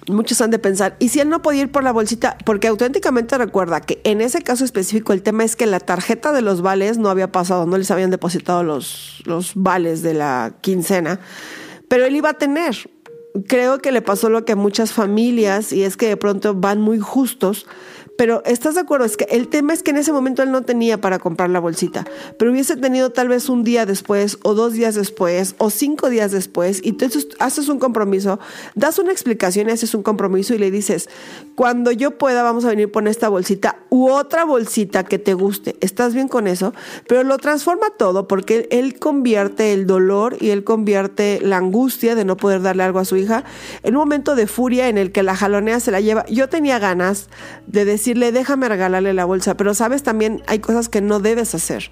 Muchos 0.07 0.41
han 0.41 0.49
de 0.49 0.57
pensar, 0.57 0.95
¿y 0.97 1.09
si 1.09 1.19
él 1.19 1.29
no 1.29 1.43
podía 1.43 1.61
ir 1.61 1.71
por 1.71 1.83
la 1.83 1.91
bolsita? 1.91 2.35
Porque 2.43 2.67
auténticamente 2.67 3.37
recuerda 3.37 3.79
que 3.79 4.01
en 4.03 4.21
ese 4.21 4.41
caso 4.41 4.65
específico 4.65 5.13
el 5.13 5.21
tema 5.21 5.43
es 5.43 5.55
que 5.55 5.67
la 5.67 5.79
tarjeta 5.79 6.31
de 6.31 6.41
los 6.41 6.61
vales 6.63 6.97
no 6.97 7.09
había 7.09 7.31
pasado, 7.31 7.67
no 7.67 7.77
les 7.77 7.91
habían 7.91 8.09
depositado 8.09 8.63
los, 8.63 9.21
los 9.25 9.51
vales 9.53 10.01
de 10.01 10.15
la 10.15 10.53
quincena, 10.61 11.19
pero 11.87 12.05
él 12.05 12.15
iba 12.15 12.29
a 12.29 12.33
tener. 12.33 12.75
creo 13.47 13.77
que 13.77 13.91
le 13.91 14.01
pasó 14.01 14.29
lo 14.29 14.45
que 14.45 14.53
a 14.53 14.55
muchas 14.55 14.93
familias 14.93 15.71
y 15.71 15.83
es 15.83 15.95
que 15.95 16.07
de 16.07 16.17
pronto 16.17 16.55
van 16.55 16.81
muy 16.81 16.97
justos 16.97 17.67
pero 18.19 18.43
¿estás 18.43 18.75
de 18.75 18.81
acuerdo? 18.81 19.05
Es 19.05 19.15
que 19.15 19.23
el 19.29 19.47
tema 19.47 19.71
es 19.71 19.81
que 19.81 19.91
en 19.91 19.97
ese 19.97 20.11
momento 20.11 20.43
él 20.43 20.51
no 20.51 20.63
tenía 20.63 20.99
para 20.99 21.19
comprar 21.19 21.49
la 21.49 21.61
bolsita, 21.61 22.03
pero 22.37 22.51
hubiese 22.51 22.75
tenido 22.75 23.11
tal 23.11 23.29
vez 23.29 23.47
un 23.47 23.63
día 23.63 23.85
después 23.85 24.39
o 24.43 24.55
dos 24.55 24.73
días 24.73 24.93
después 24.93 25.55
o 25.57 25.69
cinco 25.69 26.09
días 26.09 26.33
después 26.33 26.81
y 26.83 26.89
entonces 26.89 27.29
haces 27.39 27.69
un 27.69 27.79
compromiso, 27.79 28.37
das 28.75 28.99
una 28.99 29.13
explicación 29.13 29.69
y 29.69 29.71
haces 29.71 29.95
un 29.95 30.03
compromiso 30.03 30.53
y 30.53 30.57
le 30.57 30.69
dices, 30.69 31.07
cuando 31.55 31.93
yo 31.93 32.17
pueda 32.17 32.43
vamos 32.43 32.65
a 32.65 32.69
venir 32.71 32.91
por 32.91 33.07
esta 33.07 33.29
bolsita 33.29 33.77
u 33.89 34.09
otra 34.09 34.43
bolsita 34.43 35.05
que 35.05 35.17
te 35.17 35.33
guste. 35.33 35.77
¿Estás 35.79 36.13
bien 36.13 36.27
con 36.27 36.47
eso? 36.47 36.73
Pero 37.07 37.23
lo 37.23 37.37
transforma 37.37 37.87
todo 37.97 38.27
porque 38.27 38.67
él 38.69 38.99
convierte 38.99 39.71
el 39.71 39.87
dolor 39.87 40.35
y 40.41 40.49
él 40.49 40.65
convierte 40.65 41.39
la 41.41 41.55
angustia 41.55 42.15
de 42.15 42.25
no 42.25 42.35
poder 42.35 42.61
darle 42.61 42.83
algo 42.83 42.99
a 42.99 43.05
su 43.05 43.15
hija 43.15 43.45
en 43.83 43.95
un 43.95 44.01
momento 44.01 44.35
de 44.35 44.45
furia 44.45 44.89
en 44.89 44.97
el 44.97 45.13
que 45.13 45.23
la 45.23 45.37
jalonea 45.37 45.79
se 45.79 45.91
la 45.91 46.01
lleva. 46.01 46.25
Yo 46.25 46.49
tenía 46.49 46.79
ganas 46.79 47.29
de 47.65 47.85
decir 47.85 48.08
decirle, 48.09 48.31
déjame 48.31 48.67
regalarle 48.67 49.13
la 49.13 49.25
bolsa, 49.25 49.55
pero 49.55 49.75
sabes 49.75 50.01
también 50.01 50.41
hay 50.47 50.59
cosas 50.59 50.89
que 50.89 50.99
no 50.99 51.19
debes 51.19 51.53
hacer. 51.53 51.91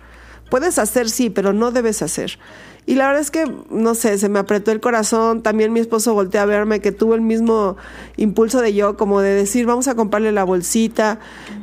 Puedes 0.49 0.79
hacer, 0.79 1.09
sí, 1.09 1.29
pero 1.29 1.53
no 1.53 1.71
debes 1.71 2.01
hacer. 2.01 2.39
Y 2.87 2.95
la 2.95 3.05
verdad 3.07 3.21
es 3.21 3.29
que, 3.31 3.45
no 3.69 3.93
sé, 3.93 4.17
se 4.17 4.29
me 4.29 4.39
apretó 4.39 4.71
el 4.71 4.79
corazón. 4.79 5.43
También 5.43 5.73
mi 5.73 5.81
esposo 5.81 6.13
volteó 6.13 6.41
a 6.41 6.45
verme, 6.45 6.79
que 6.79 6.91
tuvo 6.93 7.15
el 7.15 7.21
mismo 7.21 7.75
impulso 8.15 8.61
de 8.61 8.73
yo, 8.73 8.95
como 8.97 9.19
de 9.19 9.33
decir, 9.33 9.65
vamos 9.65 9.89
a 9.89 9.95
comprarle 9.95 10.31
la 10.31 10.45
bolsita. 10.45 11.19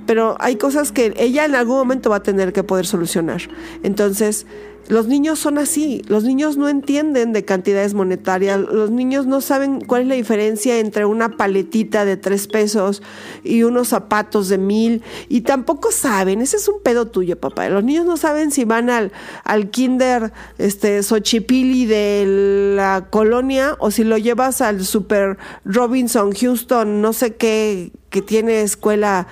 Pero 0.07 0.37
hay 0.39 0.57
cosas 0.57 0.93
que 0.93 1.15
ella 1.17 1.47
en 1.47 1.55
algún 1.55 1.79
momento 1.79 2.11
va 2.11 2.17
a 2.17 2.23
tener 2.23 2.53
que 2.53 2.63
poder 2.63 2.87
solucionar. 2.87 3.41
Entonces, 3.83 4.47
los 4.89 5.07
niños 5.07 5.39
son 5.39 5.59
así, 5.59 6.03
los 6.09 6.25
niños 6.25 6.57
no 6.57 6.69
entienden 6.69 7.33
de 7.33 7.45
cantidades 7.45 7.95
monetarias, 7.95 8.61
los 8.61 8.91
niños 8.91 9.27
no 9.27 9.41
saben 9.41 9.81
cuál 9.81 10.03
es 10.03 10.09
la 10.09 10.15
diferencia 10.15 10.79
entre 10.79 11.05
una 11.05 11.37
paletita 11.37 12.05
de 12.05 12.17
tres 12.17 12.47
pesos 12.47 13.03
y 13.43 13.63
unos 13.63 13.89
zapatos 13.89 14.49
de 14.49 14.59
mil 14.59 15.03
y 15.29 15.43
tampoco 15.43 15.91
saben, 15.91 16.41
ese 16.41 16.57
es 16.57 16.69
un 16.69 16.83
pedo 16.83 17.07
tuyo 17.07 17.39
papá, 17.39 17.69
los 17.69 17.85
niños 17.85 18.05
no 18.05 18.17
saben 18.17 18.51
si 18.51 18.65
van 18.65 18.91
al, 18.91 19.13
al 19.45 19.71
kinder 19.71 20.33
este, 20.59 21.03
Xochipilli 21.03 21.87
de 21.87 22.75
la 22.77 23.07
colonia 23.11 23.77
o 23.79 23.91
si 23.91 24.05
lo 24.05 24.19
llevas 24.19 24.61
al 24.61 24.85
super 24.85 25.39
Robinson 25.65 26.33
Houston, 26.33 27.01
no 27.01 27.13
sé 27.13 27.37
qué, 27.37 27.93
que 28.11 28.23
tiene 28.23 28.63
escuela, 28.63 29.27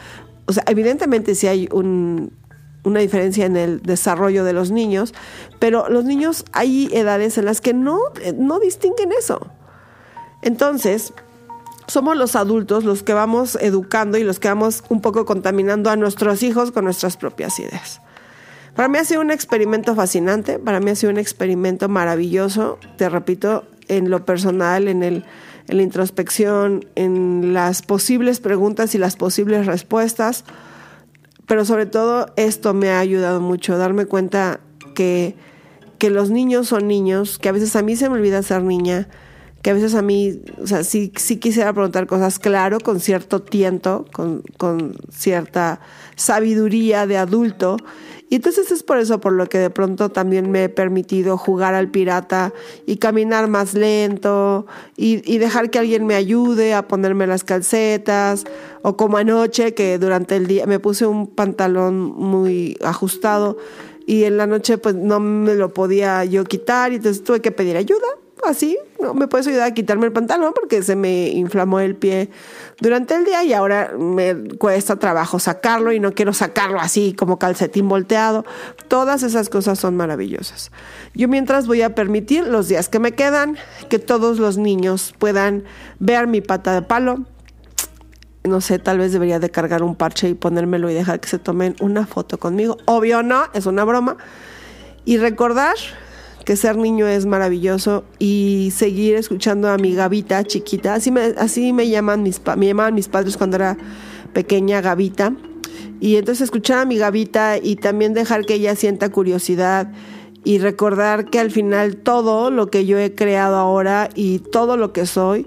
o 0.46 0.52
sea, 0.52 0.64
evidentemente 0.66 1.34
si 1.34 1.46
hay 1.46 1.68
un 1.72 2.32
una 2.84 3.00
diferencia 3.00 3.46
en 3.46 3.56
el 3.56 3.82
desarrollo 3.82 4.44
de 4.44 4.52
los 4.52 4.70
niños, 4.70 5.14
pero 5.58 5.88
los 5.88 6.04
niños 6.04 6.44
hay 6.52 6.88
edades 6.92 7.38
en 7.38 7.44
las 7.44 7.60
que 7.60 7.74
no, 7.74 7.98
no 8.36 8.58
distinguen 8.58 9.12
eso. 9.12 9.46
Entonces, 10.42 11.12
somos 11.86 12.16
los 12.16 12.36
adultos 12.36 12.84
los 12.84 13.02
que 13.02 13.12
vamos 13.12 13.56
educando 13.60 14.18
y 14.18 14.24
los 14.24 14.40
que 14.40 14.48
vamos 14.48 14.82
un 14.88 15.00
poco 15.00 15.24
contaminando 15.24 15.90
a 15.90 15.96
nuestros 15.96 16.42
hijos 16.42 16.72
con 16.72 16.84
nuestras 16.84 17.16
propias 17.16 17.58
ideas. 17.60 18.00
Para 18.74 18.88
mí 18.88 18.98
ha 18.98 19.04
sido 19.04 19.20
un 19.20 19.30
experimento 19.30 19.94
fascinante, 19.94 20.58
para 20.58 20.80
mí 20.80 20.90
ha 20.90 20.96
sido 20.96 21.12
un 21.12 21.18
experimento 21.18 21.88
maravilloso, 21.88 22.78
te 22.96 23.08
repito, 23.08 23.64
en 23.88 24.08
lo 24.08 24.24
personal, 24.24 24.88
en, 24.88 25.02
el, 25.02 25.24
en 25.68 25.76
la 25.76 25.82
introspección, 25.82 26.86
en 26.94 27.52
las 27.52 27.82
posibles 27.82 28.40
preguntas 28.40 28.94
y 28.94 28.98
las 28.98 29.16
posibles 29.16 29.66
respuestas 29.66 30.44
pero 31.52 31.66
sobre 31.66 31.84
todo 31.84 32.32
esto 32.36 32.72
me 32.72 32.88
ha 32.88 32.98
ayudado 32.98 33.38
mucho, 33.38 33.76
darme 33.76 34.06
cuenta 34.06 34.60
que, 34.94 35.36
que 35.98 36.08
los 36.08 36.30
niños 36.30 36.68
son 36.68 36.88
niños, 36.88 37.38
que 37.38 37.50
a 37.50 37.52
veces 37.52 37.76
a 37.76 37.82
mí 37.82 37.94
se 37.94 38.08
me 38.08 38.14
olvida 38.14 38.42
ser 38.42 38.62
niña, 38.62 39.06
que 39.62 39.70
a 39.70 39.74
veces 39.74 39.94
a 39.94 40.02
mí, 40.02 40.42
o 40.60 40.66
sea, 40.66 40.82
sí, 40.82 41.12
sí 41.16 41.36
quisiera 41.36 41.72
preguntar 41.72 42.08
cosas, 42.08 42.40
claro, 42.40 42.80
con 42.80 42.98
cierto 42.98 43.42
tiento, 43.42 44.04
con, 44.12 44.42
cierta 45.10 45.80
sabiduría 46.16 47.06
de 47.06 47.16
adulto, 47.16 47.76
y 48.28 48.36
entonces 48.36 48.72
es 48.72 48.82
por 48.82 48.98
eso 48.98 49.20
por 49.20 49.34
lo 49.34 49.46
que 49.48 49.58
de 49.58 49.70
pronto 49.70 50.08
también 50.08 50.50
me 50.50 50.64
he 50.64 50.68
permitido 50.68 51.38
jugar 51.38 51.74
al 51.74 51.90
pirata 51.90 52.52
y 52.86 52.96
caminar 52.96 53.46
más 53.46 53.74
lento 53.74 54.66
y, 54.96 55.38
dejar 55.38 55.70
que 55.70 55.78
alguien 55.78 56.06
me 56.06 56.14
ayude 56.14 56.72
a 56.72 56.88
ponerme 56.88 57.26
las 57.26 57.44
calcetas 57.44 58.44
o 58.80 58.96
como 58.96 59.18
anoche 59.18 59.74
que 59.74 59.98
durante 59.98 60.36
el 60.36 60.46
día 60.46 60.64
me 60.64 60.80
puse 60.80 61.04
un 61.04 61.26
pantalón 61.26 62.00
muy 62.00 62.78
ajustado 62.82 63.58
y 64.06 64.24
en 64.24 64.38
la 64.38 64.46
noche 64.46 64.78
pues 64.78 64.94
no 64.94 65.20
me 65.20 65.54
lo 65.54 65.74
podía 65.74 66.24
yo 66.24 66.44
quitar 66.44 66.92
y 66.92 66.96
entonces 66.96 67.22
tuve 67.22 67.40
que 67.40 67.52
pedir 67.52 67.76
ayuda 67.76 68.21
así, 68.46 68.78
no 69.00 69.14
me 69.14 69.28
puedes 69.28 69.46
ayudar 69.46 69.68
a 69.68 69.74
quitarme 69.74 70.06
el 70.06 70.12
pantalón 70.12 70.52
porque 70.54 70.82
se 70.82 70.96
me 70.96 71.28
inflamó 71.28 71.80
el 71.80 71.96
pie 71.96 72.30
durante 72.80 73.14
el 73.14 73.24
día 73.24 73.44
y 73.44 73.52
ahora 73.52 73.92
me 73.98 74.34
cuesta 74.58 74.96
trabajo 74.96 75.38
sacarlo 75.38 75.92
y 75.92 76.00
no 76.00 76.12
quiero 76.12 76.32
sacarlo 76.32 76.80
así 76.80 77.14
como 77.14 77.38
calcetín 77.38 77.88
volteado. 77.88 78.44
Todas 78.88 79.22
esas 79.22 79.48
cosas 79.48 79.78
son 79.78 79.96
maravillosas. 79.96 80.70
Yo 81.14 81.28
mientras 81.28 81.66
voy 81.66 81.82
a 81.82 81.94
permitir 81.94 82.46
los 82.46 82.68
días 82.68 82.88
que 82.88 82.98
me 82.98 83.12
quedan 83.12 83.56
que 83.88 83.98
todos 83.98 84.38
los 84.38 84.58
niños 84.58 85.14
puedan 85.18 85.64
ver 85.98 86.26
mi 86.26 86.40
pata 86.40 86.74
de 86.74 86.82
palo. 86.82 87.24
No 88.44 88.60
sé, 88.60 88.78
tal 88.78 88.98
vez 88.98 89.12
debería 89.12 89.38
de 89.38 89.50
cargar 89.50 89.82
un 89.84 89.94
parche 89.94 90.28
y 90.28 90.34
ponérmelo 90.34 90.90
y 90.90 90.94
dejar 90.94 91.20
que 91.20 91.28
se 91.28 91.38
tomen 91.38 91.76
una 91.80 92.06
foto 92.06 92.38
conmigo. 92.38 92.76
Obvio 92.86 93.22
no, 93.22 93.44
es 93.54 93.66
una 93.66 93.84
broma. 93.84 94.16
Y 95.04 95.18
recordar 95.18 95.76
que 96.44 96.56
ser 96.56 96.76
niño 96.76 97.06
es 97.06 97.26
maravilloso 97.26 98.04
y 98.18 98.72
seguir 98.74 99.16
escuchando 99.16 99.68
a 99.68 99.78
mi 99.78 99.94
Gavita 99.94 100.44
chiquita, 100.44 100.94
así 100.94 101.10
me, 101.10 101.34
así 101.38 101.72
me 101.72 101.88
llaman 101.88 102.22
mis 102.22 102.40
me 102.56 102.66
llamaban 102.66 102.94
mis 102.94 103.08
padres 103.08 103.36
cuando 103.36 103.56
era 103.56 103.76
pequeña 104.32 104.80
Gavita. 104.80 105.34
Y 106.00 106.16
entonces 106.16 106.42
escuchar 106.42 106.78
a 106.78 106.84
mi 106.84 106.98
Gavita 106.98 107.58
y 107.58 107.76
también 107.76 108.12
dejar 108.12 108.44
que 108.44 108.54
ella 108.54 108.74
sienta 108.74 109.10
curiosidad 109.10 109.92
y 110.44 110.58
recordar 110.58 111.26
que 111.26 111.38
al 111.38 111.50
final 111.50 111.96
todo 111.96 112.50
lo 112.50 112.68
que 112.68 112.86
yo 112.86 112.98
he 112.98 113.14
creado 113.14 113.56
ahora 113.56 114.08
y 114.14 114.40
todo 114.40 114.76
lo 114.76 114.92
que 114.92 115.06
soy, 115.06 115.46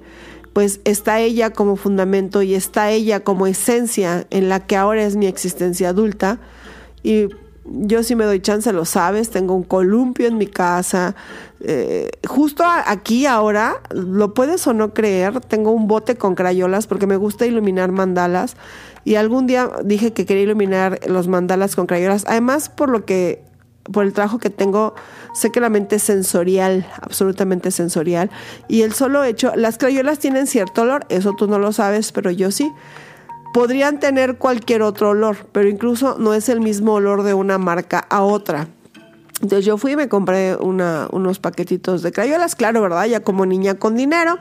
pues 0.54 0.80
está 0.86 1.20
ella 1.20 1.50
como 1.50 1.76
fundamento 1.76 2.42
y 2.42 2.56
está 2.56 2.90
ella 2.92 3.20
como 3.22 3.48
esencia 3.48 4.26
en 4.30 4.48
la 4.48 4.66
que 4.66 4.78
ahora 4.78 5.04
es 5.04 5.18
mi 5.18 5.28
existencia 5.28 5.90
adulta. 5.90 6.40
Y 7.04 7.28
yo 7.66 8.04
sí 8.04 8.16
me 8.16 8.26
doy 8.26 8.40
chance, 8.42 8.72
lo 8.72 8.86
sabes, 8.86 9.30
tengo 9.30 9.56
un 9.56 9.64
columpio 9.64 10.28
en 10.28 10.38
mi 10.38 10.48
casa. 10.48 11.16
Eh, 11.62 12.12
justo 12.28 12.64
aquí 12.64 13.26
ahora, 13.26 13.82
lo 13.90 14.34
puedes 14.34 14.66
o 14.68 14.74
no 14.74 14.94
creer, 14.94 15.40
tengo 15.42 15.72
un 15.72 15.88
bote 15.88 16.16
con 16.16 16.36
crayolas 16.36 16.86
porque 16.86 17.08
me 17.08 17.18
gusta 17.18 17.46
iluminar 17.46 17.92
mandalas. 17.92 18.56
Y 19.04 19.16
algún 19.16 19.48
día 19.48 19.70
dije 19.84 20.14
que 20.14 20.26
quería 20.26 20.44
iluminar 20.44 21.00
los 21.08 21.28
mandalas 21.28 21.76
con 21.76 21.88
crayolas. 21.88 22.26
Además, 22.28 22.70
por 22.70 22.90
lo 22.90 23.06
que, 23.06 23.44
por 23.92 24.06
el 24.06 24.14
trabajo 24.14 24.38
que 24.38 24.50
tengo, 24.50 24.94
sé 25.34 25.52
que 25.52 25.60
la 25.60 25.70
mente 25.70 25.98
es 25.98 26.04
sensorial, 26.04 26.88
absolutamente 27.02 27.72
sensorial. 27.72 28.30
Y 28.68 28.84
el 28.84 28.94
solo 28.94 29.24
hecho, 29.24 29.54
las 29.56 29.78
crayolas 29.78 30.20
tienen 30.20 30.48
cierto 30.48 30.84
olor, 30.84 31.06
eso 31.10 31.34
tú 31.34 31.48
no 31.48 31.60
lo 31.60 31.72
sabes, 31.72 32.12
pero 32.12 32.30
yo 32.30 32.52
sí. 32.52 32.72
Podrían 33.56 34.02
tener 34.02 34.38
cualquier 34.38 34.82
otro 34.82 35.12
olor, 35.12 35.48
pero 35.54 35.70
incluso 35.70 36.18
no 36.20 36.34
es 36.34 36.50
el 36.50 36.60
mismo 36.60 36.96
olor 36.96 37.24
de 37.24 37.34
una 37.34 37.58
marca 37.58 38.00
a 38.10 38.22
otra. 38.22 38.68
Entonces 39.42 39.64
yo 39.64 39.78
fui 39.78 39.94
y 39.94 39.96
me 39.96 40.10
compré 40.10 40.58
unos 40.58 41.40
paquetitos 41.40 42.02
de 42.02 42.12
crayolas, 42.12 42.54
claro, 42.58 42.82
¿verdad? 42.82 43.06
Ya 43.06 43.22
como 43.22 43.46
niña 43.46 43.76
con 43.76 43.96
dinero, 43.96 44.40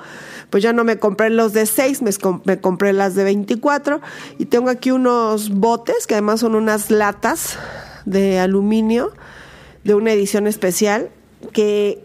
pues 0.50 0.64
ya 0.64 0.72
no 0.72 0.83
me 0.83 0.98
compré 0.98 1.31
los 1.31 1.53
de 1.53 1.66
6, 1.66 2.03
me, 2.03 2.11
me, 2.44 2.61
compré 2.61 2.92
las 2.92 3.14
de 3.14 3.22
24 3.22 4.00
y 4.38 4.46
tengo 4.46 4.68
aquí 4.68 4.90
unos 4.90 5.50
botes 5.50 6.09
que 6.09 6.14
además 6.14 6.40
son 6.40 6.57
unas 6.57 6.90
latas 6.90 7.57
de 8.07 8.40
aluminio 8.40 9.12
de 9.85 9.94
una 9.94 10.12
edición 10.12 10.48
especial 10.48 11.11
que 11.53 12.05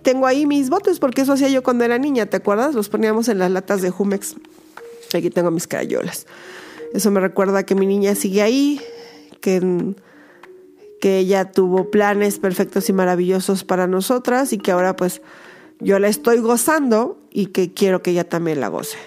tengo 0.00 0.26
ahí 0.26 0.46
mis 0.46 0.70
botes 0.70 1.00
porque 1.00 1.20
eso 1.20 1.34
hacía 1.34 1.50
yo 1.50 1.62
cuando 1.62 1.84
era 1.84 1.98
niña, 1.98 2.24
¿te 2.24 2.38
acuerdas? 2.38 2.74
Los 2.74 2.88
poníamos 2.88 3.28
en 3.28 3.40
las 3.40 3.50
latas 3.50 3.82
de 3.82 3.90
Jumex. 3.90 4.36
Aquí 5.14 5.30
tengo 5.30 5.50
mis 5.50 5.66
crayolas. 5.66 6.26
Eso 6.92 7.10
me 7.10 7.20
recuerda 7.20 7.64
que 7.64 7.74
mi 7.74 7.86
niña 7.86 8.14
sigue 8.14 8.42
ahí, 8.42 8.80
que, 9.40 9.94
que 11.00 11.18
ella 11.18 11.50
tuvo 11.50 11.90
planes 11.90 12.38
perfectos 12.38 12.88
y 12.88 12.92
maravillosos 12.92 13.64
para 13.64 13.86
nosotras 13.86 14.52
y 14.52 14.58
que 14.58 14.70
ahora 14.70 14.96
pues 14.96 15.20
yo 15.80 15.98
la 15.98 16.08
estoy 16.08 16.38
gozando 16.38 17.18
y 17.30 17.46
que 17.46 17.72
quiero 17.72 18.02
que 18.02 18.10
ella 18.10 18.28
también 18.28 18.60
la 18.60 18.68
goce. 18.68 18.98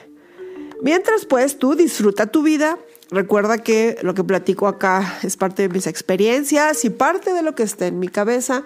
Mientras 0.81 1.25
pues 1.25 1.59
tú 1.59 1.75
disfruta 1.75 2.27
tu 2.27 2.43
vida, 2.43 2.79
recuerda 3.11 3.59
que 3.59 3.97
lo 4.01 4.13
que 4.13 4.23
platico 4.23 4.67
acá 4.67 5.19
es 5.21 5.37
parte 5.37 5.63
de 5.63 5.69
mis 5.69 5.85
experiencias 5.85 6.85
y 6.85 6.89
parte 6.89 7.33
de 7.33 7.43
lo 7.43 7.55
que 7.55 7.63
está 7.63 7.87
en 7.87 7.99
mi 7.99 8.07
cabeza. 8.07 8.63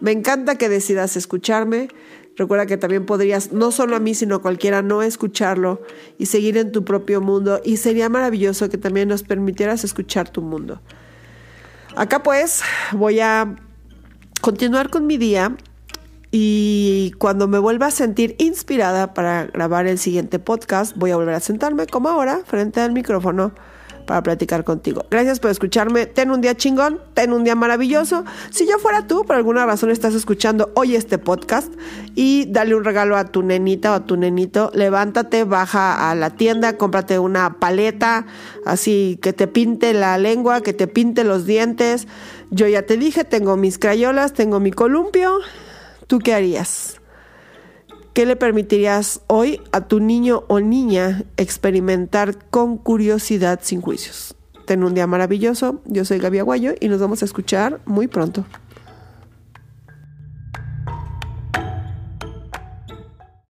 Me 0.00 0.12
encanta 0.12 0.58
que 0.58 0.68
decidas 0.68 1.16
escucharme. 1.16 1.88
Recuerda 2.36 2.66
que 2.66 2.76
también 2.76 3.06
podrías, 3.06 3.52
no 3.52 3.72
solo 3.72 3.96
a 3.96 4.00
mí, 4.00 4.14
sino 4.14 4.36
a 4.36 4.42
cualquiera, 4.42 4.82
no 4.82 5.02
escucharlo 5.02 5.80
y 6.18 6.26
seguir 6.26 6.58
en 6.58 6.70
tu 6.70 6.84
propio 6.84 7.20
mundo. 7.20 7.60
Y 7.64 7.78
sería 7.78 8.08
maravilloso 8.08 8.68
que 8.68 8.76
también 8.76 9.08
nos 9.08 9.22
permitieras 9.22 9.84
escuchar 9.84 10.28
tu 10.28 10.42
mundo. 10.42 10.80
Acá 11.96 12.22
pues 12.22 12.62
voy 12.92 13.20
a 13.20 13.56
continuar 14.42 14.90
con 14.90 15.06
mi 15.06 15.16
día 15.16 15.56
Y 16.30 17.12
cuando 17.18 17.48
me 17.48 17.58
vuelva 17.58 17.86
a 17.86 17.90
sentir 17.90 18.36
inspirada 18.38 19.14
para 19.14 19.46
grabar 19.46 19.86
el 19.86 19.98
siguiente 19.98 20.38
podcast, 20.38 20.94
voy 20.94 21.12
a 21.12 21.16
volver 21.16 21.34
a 21.34 21.40
sentarme 21.40 21.86
como 21.86 22.10
ahora 22.10 22.42
frente 22.44 22.80
al 22.80 22.92
micrófono 22.92 23.52
para 24.06 24.22
platicar 24.22 24.64
contigo. 24.64 25.04
Gracias 25.10 25.40
por 25.40 25.50
escucharme. 25.50 26.06
Ten 26.06 26.30
un 26.30 26.40
día 26.40 26.56
chingón, 26.56 27.00
ten 27.14 27.32
un 27.32 27.44
día 27.44 27.54
maravilloso. 27.54 28.24
Si 28.50 28.66
yo 28.66 28.78
fuera 28.78 29.06
tú, 29.06 29.24
por 29.24 29.36
alguna 29.36 29.66
razón 29.66 29.90
estás 29.90 30.14
escuchando 30.14 30.70
hoy 30.74 30.96
este 30.96 31.18
podcast 31.18 31.72
y 32.14 32.46
dale 32.46 32.74
un 32.74 32.84
regalo 32.84 33.16
a 33.16 33.24
tu 33.24 33.42
nenita 33.42 33.92
o 33.92 33.94
a 33.94 34.04
tu 34.06 34.16
nenito. 34.16 34.70
Levántate, 34.74 35.44
baja 35.44 36.10
a 36.10 36.14
la 36.14 36.30
tienda, 36.30 36.76
cómprate 36.76 37.18
una 37.18 37.58
paleta, 37.58 38.26
así 38.64 39.18
que 39.20 39.32
te 39.32 39.46
pinte 39.46 39.92
la 39.92 40.16
lengua, 40.18 40.62
que 40.62 40.72
te 40.72 40.86
pinte 40.86 41.24
los 41.24 41.44
dientes. 41.44 42.06
Yo 42.50 42.68
ya 42.68 42.82
te 42.82 42.96
dije, 42.96 43.24
tengo 43.24 43.56
mis 43.56 43.78
crayolas, 43.78 44.32
tengo 44.32 44.60
mi 44.60 44.70
columpio. 44.70 45.40
¿Tú 46.06 46.20
qué 46.20 46.34
harías? 46.34 47.00
¿Qué 48.16 48.24
le 48.24 48.34
permitirías 48.34 49.20
hoy 49.26 49.60
a 49.72 49.88
tu 49.88 50.00
niño 50.00 50.44
o 50.48 50.58
niña 50.58 51.24
experimentar 51.36 52.48
con 52.48 52.78
curiosidad 52.78 53.60
sin 53.62 53.82
juicios? 53.82 54.34
Ten 54.64 54.84
un 54.84 54.94
día 54.94 55.06
maravilloso. 55.06 55.82
Yo 55.84 56.06
soy 56.06 56.18
Gaby 56.18 56.38
Aguayo 56.38 56.72
y 56.80 56.88
nos 56.88 56.98
vamos 56.98 57.20
a 57.20 57.26
escuchar 57.26 57.78
muy 57.84 58.06
pronto. 58.06 58.46